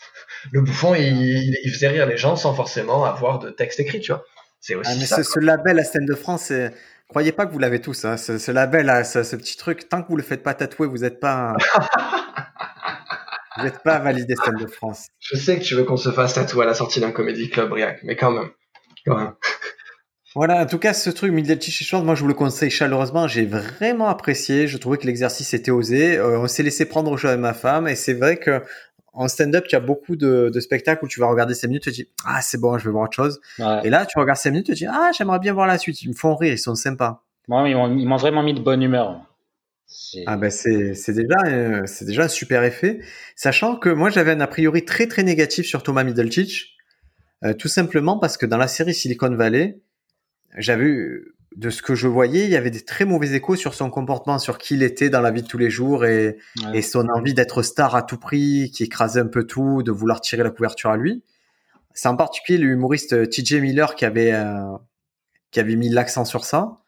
[0.51, 4.11] Le bouffon, il, il, faisait rire les gens sans forcément avoir de texte écrit, tu
[4.11, 4.23] vois.
[4.59, 6.51] C'est aussi ah, mais ça, ce, ce, label, la scène de France,
[7.09, 8.05] croyez pas que vous l'avez tous.
[8.05, 8.17] Hein.
[8.17, 10.99] Ce, ce, label, ce, ce, petit truc, tant que vous le faites pas tatouer, vous
[10.99, 11.55] n'êtes pas.
[13.57, 15.07] Vous n'êtes pas validé Stade de France.
[15.19, 17.69] Je sais que tu veux qu'on se fasse tatouer à la sortie d'un comédie club,
[17.69, 18.49] Briac, mais quand même.
[20.35, 23.25] Voilà, en tout cas, ce truc, Middletich et moi je vous le conseille chaleureusement.
[23.25, 24.67] J'ai vraiment apprécié.
[24.67, 26.17] Je trouvais que l'exercice était osé.
[26.17, 28.61] Euh, on s'est laissé prendre au jeu avec ma femme et c'est vrai que
[29.15, 31.95] en stand-up, tu as beaucoup de, spectacles où tu vas regarder 5 minutes, tu te
[31.95, 33.39] dis ah c'est bon, je vais voir autre chose.
[33.83, 36.01] Et là, tu regardes 5 minutes, tu te dis ah j'aimerais bien voir la suite.
[36.03, 37.23] Ils me font rire, ils sont sympas.
[37.47, 37.75] Moi, ils
[38.07, 39.21] m'ont vraiment mis de bonne humeur.
[40.25, 42.99] Ah ben c'est c'est déjà euh, c'est déjà un super effet,
[43.35, 46.47] sachant que moi j'avais un a priori très très négatif sur Thomas Middleton,
[47.43, 49.79] euh, tout simplement parce que dans la série Silicon Valley,
[50.57, 53.73] j'avais eu, de ce que je voyais, il y avait des très mauvais échos sur
[53.73, 56.37] son comportement, sur qui il était dans la vie de tous les jours et,
[56.73, 60.19] et son envie d'être star à tout prix, qui écrasait un peu tout, de vouloir
[60.21, 61.23] tirer la couverture à lui.
[61.93, 64.77] C'est en particulier l'humoriste TJ Miller qui avait euh,
[65.51, 66.81] qui avait mis l'accent sur ça.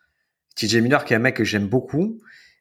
[0.55, 2.19] TJ Miller qui est un mec que j'aime beaucoup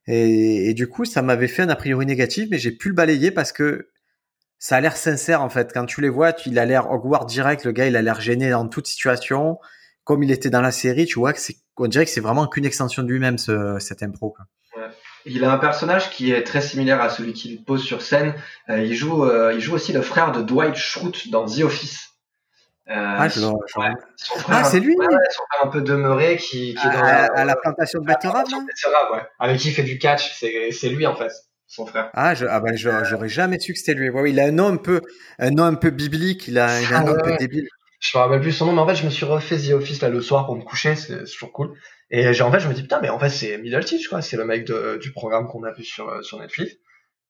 [0.09, 3.32] et, du coup, ça m'avait fait un a priori négatif, mais j'ai pu le balayer
[3.32, 3.90] parce que
[4.59, 5.72] ça a l'air sincère en fait.
[5.72, 7.64] Quand tu les vois, tu, il a l'air Hogwarts direct.
[7.64, 9.59] Le gars, il a l'air gêné dans toute situation,
[10.04, 11.07] comme il était dans la série.
[11.07, 14.03] Tu vois que c'est, on dirait que c'est vraiment qu'une extension de lui-même ce, cet
[14.03, 14.31] impro.
[14.31, 14.47] Quoi.
[14.77, 14.91] Ouais.
[15.24, 18.35] Il a un personnage qui est très similaire à celui qu'il pose sur scène.
[18.68, 22.11] Euh, il joue, euh, il joue aussi le frère de Dwight Schrute dans The Office.
[22.89, 23.27] Euh, ah,
[24.49, 24.95] ah c'est lui?
[24.97, 28.07] ouais, Son frère un peu demeuré qui, qui est dans à, à la plantation de
[28.07, 29.22] ouais.
[29.41, 31.33] Avec qui il fait du catch, c'est lui en fait,
[31.66, 32.11] son frère.
[32.14, 34.09] Ah, je, ah ben j'aurais jamais su que c'était lui.
[34.09, 35.01] Ouais, il a un nom un peu,
[35.41, 37.66] un nom un peu biblique, il a, il a un nom un peu débile.
[38.01, 40.03] Je me rappelle plus son nom, mais en fait, je me suis refait The Office
[40.03, 41.74] là le soir pour me coucher, c'est toujours cool.
[42.11, 44.22] Et en fait, je me dis putain, mais en fait, c'est Middleton, quoi.
[44.22, 46.74] C'est le mec de, du programme qu'on a vu sur, sur Netflix.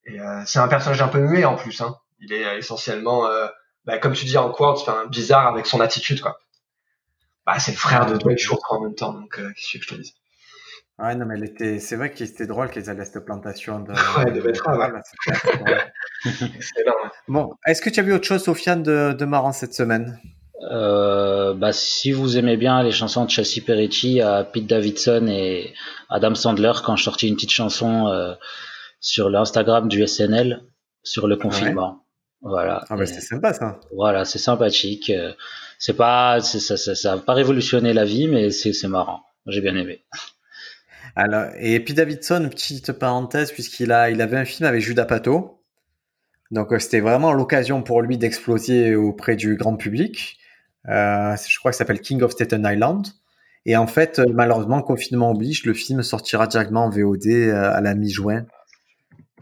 [0.07, 1.81] Et euh, c'est un personnage un peu muet en plus.
[1.81, 1.97] Hein.
[2.21, 3.47] Il est essentiellement euh,
[3.85, 6.39] bah, comme tu dis en quartz, enfin, bizarre avec son attitude, quoi.
[7.47, 9.89] Bah, c'est le frère de Dwight Schrute en même temps, donc euh, qu'est-ce que je
[9.89, 10.14] te dis
[10.99, 11.79] Ouais, non, mais était...
[11.79, 13.93] c'est vrai qu'il était drôle qu'ils allaient cette plantation de.
[14.19, 15.01] ouais, de betterave.
[17.29, 20.19] Bon, est-ce que tu as vu autre chose, Sofiane, de, de marrant cette semaine?
[20.63, 25.75] Euh, bah, si vous aimez bien les chansons de Chelsea Peretti, à Pete Davidson et
[26.09, 28.35] Adam Sandler, quand je sortis une petite chanson euh,
[29.01, 30.63] sur l'Instagram du SNL
[31.03, 32.03] sur le confinement.
[32.41, 32.85] Voilà.
[32.89, 33.81] Ah bah c'est sympa ça.
[33.95, 35.11] Voilà, c'est sympathique.
[35.11, 35.33] Euh,
[35.79, 39.23] c'est pas, ça, ça, ça, pas révolutionné la vie, mais c'est marrant.
[39.47, 40.05] J'ai bien aimé.
[41.17, 45.63] Alors, et puis Davidson, petite parenthèse, puisqu'il a, il avait un film avec Judas Pato.
[46.51, 50.39] Donc c'était vraiment l'occasion pour lui d'exploser auprès du grand public.
[50.89, 53.07] Euh, je crois que ça s'appelle King of Staten Island.
[53.64, 57.95] Et en fait, euh, malheureusement, confinement oblige, le film sortira directement en VOD à la
[57.95, 58.47] mi-juin.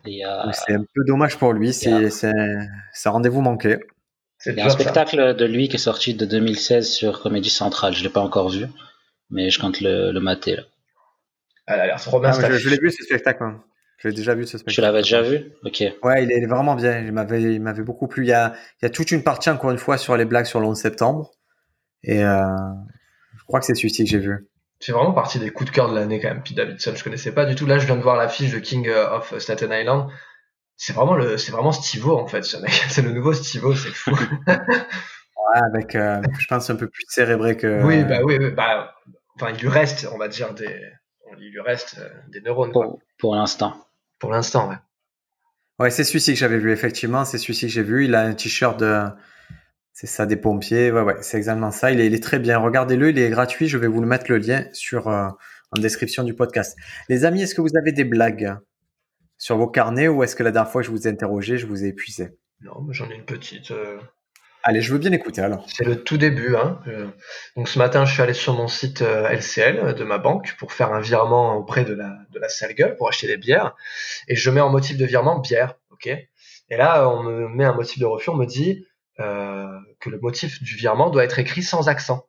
[0.05, 3.79] C'est un peu dommage pour lui, c'est un rendez-vous manqué.
[4.47, 7.95] Il y a un spectacle de lui qui est sorti de 2016 sur Comédie Centrale.
[7.95, 8.67] Je l'ai pas encore vu,
[9.31, 10.63] mais je compte le, le mater là.
[11.67, 12.31] Elle a l'air trop bien.
[12.31, 13.43] Ah, je, l'ai vu ce spectacle.
[13.43, 13.65] Hein.
[14.05, 14.75] Je l'ai déjà vu ce spectacle.
[14.75, 15.53] Tu l'avais déjà vu?
[15.65, 15.83] Ok.
[16.03, 17.01] Ouais, il est vraiment bien.
[17.01, 18.25] Il m'avait, il m'avait beaucoup plu.
[18.25, 18.53] Il y, a,
[18.83, 20.77] il y a toute une partie encore une fois sur les blagues sur le 11
[20.77, 21.31] septembre.
[22.03, 22.45] Et euh,
[23.39, 24.47] je crois que c'est celui-ci que j'ai vu.
[24.79, 26.43] C'est vraiment partie des coups de cœur de l'année quand même.
[26.43, 27.65] Pete Davidson, je connaissais pas du tout.
[27.65, 30.11] Là, je viens de voir l'affiche de King of Staten Island.
[30.77, 32.73] C'est vraiment le, c'est vraiment Steve-O en fait, ce mec.
[32.91, 34.11] C'est le nouveau Steve-O, c'est fou.
[34.47, 37.83] ouais, avec, euh, je pense un peu plus cérébré que.
[37.85, 38.93] Oui, bah oui, bah,
[39.37, 40.79] enfin, il lui reste, on va dire des,
[41.39, 42.73] il lui reste euh, des neurones.
[42.73, 43.75] Pour, pour l'instant.
[44.25, 44.77] Pour l'instant, ouais.
[45.79, 47.25] Ouais, c'est celui-ci que j'avais vu, effectivement.
[47.27, 48.07] C'est celui-ci que j'ai vu.
[48.07, 49.03] Il a un t-shirt de.
[49.93, 50.91] C'est ça, des pompiers.
[50.91, 51.93] Ouais, ouais, c'est exactement ça.
[51.93, 52.59] Il est, il est très bien.
[52.59, 53.69] Regardez-le, il est gratuit.
[53.69, 55.29] Je vais vous le mettre le lien sur, euh,
[55.73, 56.77] en description du podcast.
[57.09, 58.57] Les amis, est-ce que vous avez des blagues
[59.37, 61.67] sur vos carnets ou est-ce que la dernière fois que je vous ai interrogé, je
[61.67, 62.31] vous ai épuisé?
[62.61, 63.73] Non, j'en ai une petite.
[63.73, 63.99] Euh,
[64.67, 65.67] Allez, je veux bien écouter alors.
[65.69, 66.57] C'est le tout début.
[66.57, 66.81] Hein.
[67.55, 70.73] Donc ce matin, je suis allé sur mon site LCL euh, de ma banque pour
[70.73, 73.77] faire un virement auprès de la, de la sale gueule pour acheter des bières.
[74.27, 75.75] Et je mets en motif de virement bière.
[75.91, 76.07] ok?
[76.07, 78.87] Et là, on me met un motif de refus, on me dit
[79.21, 82.27] euh, que le motif du virement doit être écrit sans accent.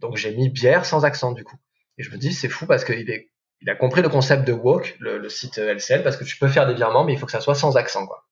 [0.00, 1.56] Donc j'ai mis bière sans accent du coup.
[1.96, 3.30] Et je me dis, c'est fou parce qu'il est,
[3.62, 6.48] il a compris le concept de Walk, le, le, site LCL, parce que tu peux
[6.48, 8.06] faire des virements, mais il faut que ça soit sans accent.
[8.06, 8.27] quoi.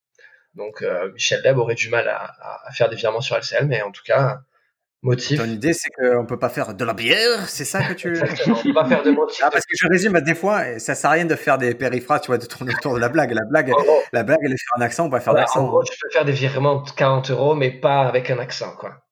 [0.57, 2.33] Donc euh, Michel Leb aurait du mal à,
[2.67, 4.41] à, faire des virements sur LCL, mais en tout cas,
[5.03, 5.39] motif.
[5.39, 8.09] Ton idée, c'est qu'on peut pas faire de la bière, c'est ça que tu.
[8.09, 9.41] Exactement, on peut pas faire de motif.
[9.45, 11.75] Ah, parce que je résume à des fois, ça sert à rien de faire des
[11.75, 13.33] périphrases, tu vois, de tourner autour de la blague.
[13.33, 13.71] La blague,
[14.13, 15.67] la blague, elle est faire un accent, on va faire voilà, l'accent.
[15.67, 18.75] En gros, tu peux faire des virements de 40 euros, mais pas avec un accent,
[18.77, 19.03] quoi.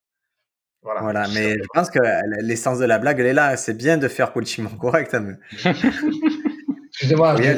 [0.82, 1.98] Voilà, voilà mais je pense que
[2.42, 3.56] l'essence de la blague, elle est là.
[3.56, 5.14] C'est bien de faire politiquement correct.
[5.14, 5.72] Hein, mais...
[6.90, 7.36] Excusez-moi.
[7.40, 7.56] Hein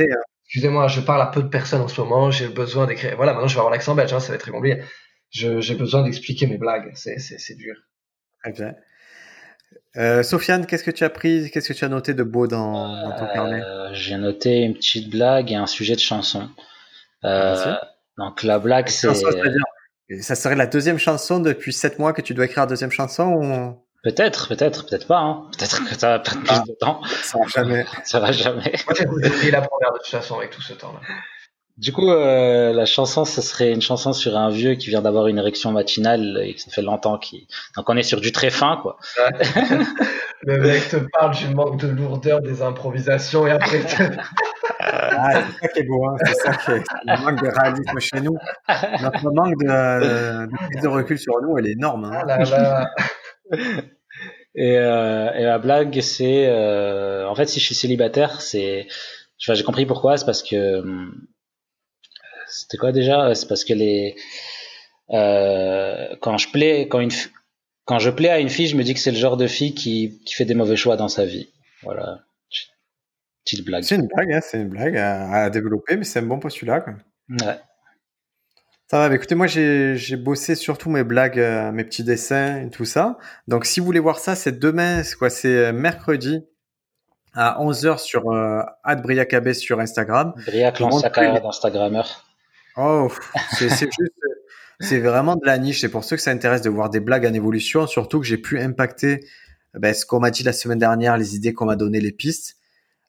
[0.56, 3.14] excusez-moi, je parle à peu de personnes en ce moment, j'ai besoin d'écrire.
[3.16, 4.82] Voilà, maintenant je vais avoir l'accent belge, hein, ça va être très compliqué.
[5.30, 7.74] J'ai besoin d'expliquer mes blagues, c'est dur.
[8.42, 8.74] Très bien.
[9.96, 13.02] Euh, Sofiane, qu'est-ce que tu as pris, qu'est-ce que tu as noté de beau dans,
[13.02, 13.60] dans ton carnet?
[13.60, 16.48] euh, J'ai noté une petite blague et un sujet de chanson.
[17.24, 17.74] Euh,
[18.16, 19.12] donc la blague, c'est.
[20.20, 23.24] Ça serait la deuxième chanson depuis sept mois que tu dois écrire la deuxième chanson
[23.24, 23.85] ou...
[24.02, 25.18] Peut-être, peut-être, peut-être pas.
[25.18, 25.48] Hein.
[25.56, 27.00] Peut-être que ça va perdre plus ah, de temps.
[27.22, 27.84] Ça va jamais.
[28.04, 28.72] ça va jamais.
[28.86, 28.94] Moi,
[29.42, 31.00] j'ai la première de toute façon avec tout ce temps-là.
[31.78, 35.26] Du coup, euh, la chanson, ce serait une chanson sur un vieux qui vient d'avoir
[35.26, 37.42] une érection matinale et que ça fait longtemps qu'il.
[37.76, 38.96] Donc on est sur du très fin, quoi.
[40.42, 43.82] Le mec te parle du manque de lourdeur des improvisations et après.
[44.80, 46.16] ah, c'est ça qui est beau, hein.
[46.24, 48.38] c'est ça qui est le manque de réalisme chez nous.
[49.02, 52.06] Notre manque de, de prise de recul sur nous, elle est énorme.
[52.06, 52.20] Hein.
[52.22, 52.90] Ah là là.
[54.54, 58.86] et, euh, et la blague, c'est euh, en fait si je suis célibataire, c'est,
[59.38, 60.82] j'ai compris pourquoi, c'est parce que
[62.48, 63.34] c'était quoi déjà?
[63.34, 64.16] C'est parce que les
[65.10, 67.10] euh, quand je plais, quand une
[67.84, 69.74] quand je plais à une fille, je me dis que c'est le genre de fille
[69.74, 71.48] qui, qui fait des mauvais choix dans sa vie.
[71.82, 72.20] Voilà.
[73.44, 73.84] Petite blague.
[73.84, 76.80] C'est une blague, hein, c'est une blague à, à, développer, mais c'est un bon postulat.
[76.80, 76.94] Quoi.
[77.28, 77.58] Ouais.
[78.88, 82.84] Ça va, écoutez, moi j'ai bossé surtout mes blagues, euh, mes petits dessins et tout
[82.84, 83.18] ça.
[83.48, 86.44] Donc si vous voulez voir ça, c'est demain, c'est quoi C'est euh, mercredi
[87.34, 88.62] à 11h sur euh,
[89.54, 90.34] sur Instagram.
[90.46, 92.24] Briac lance sa carrière d'Instagrammeur.
[92.76, 93.10] Oh,
[93.58, 93.88] c'est juste,
[94.78, 95.80] c'est vraiment de la niche.
[95.80, 98.38] C'est pour ceux que ça intéresse de voir des blagues en évolution, surtout que j'ai
[98.38, 99.26] pu impacter
[99.74, 102.56] ben, ce qu'on m'a dit la semaine dernière, les idées qu'on m'a donné, les pistes.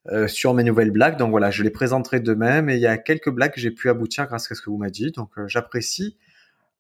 [0.10, 1.18] Euh, sur mes nouvelles blagues.
[1.18, 3.90] Donc voilà, je les présenterai demain, mais il y a quelques blagues que j'ai pu
[3.90, 5.12] aboutir grâce à ce que vous m'avez dit.
[5.12, 6.18] Donc euh, j'apprécie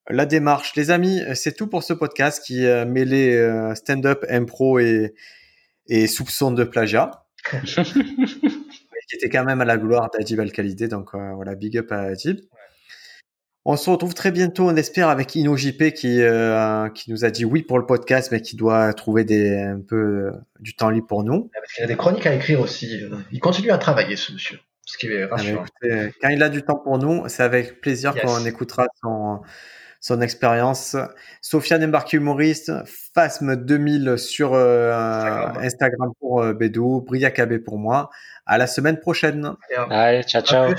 [0.09, 0.75] la démarche.
[0.77, 5.13] Les amis, c'est tout pour ce podcast qui euh, mêlait euh, stand-up, impro et,
[5.87, 7.25] et soupçon de plagiat.
[9.09, 10.87] qui était quand même à la gloire d'Adib Al-Khalidé.
[10.87, 12.39] Donc voilà, big up à Adib.
[13.69, 17.43] On se retrouve très bientôt, on espère, avec InnoJP qui, euh, qui nous a dit
[17.43, 21.05] oui pour le podcast, mais qui doit trouver des, un peu euh, du temps libre
[21.05, 21.51] pour nous.
[21.53, 23.01] Parce qu'il a des chroniques à écrire aussi.
[23.29, 24.57] Il continue à travailler, ce monsieur.
[24.85, 25.65] Ce qui est ah, rassurant.
[25.65, 29.41] écoutez, quand il a du temps pour nous, c'est avec plaisir qu'on écoutera son,
[29.99, 30.95] son expérience.
[31.41, 32.71] Sofiane Embarqué humoriste,
[33.13, 34.93] Phasme 2000 sur euh,
[35.59, 36.11] Instagram.
[36.21, 38.11] pour euh, Bédou, Briac pour moi.
[38.45, 39.55] À la semaine prochaine.
[39.89, 40.73] Allez, ciao, ciao.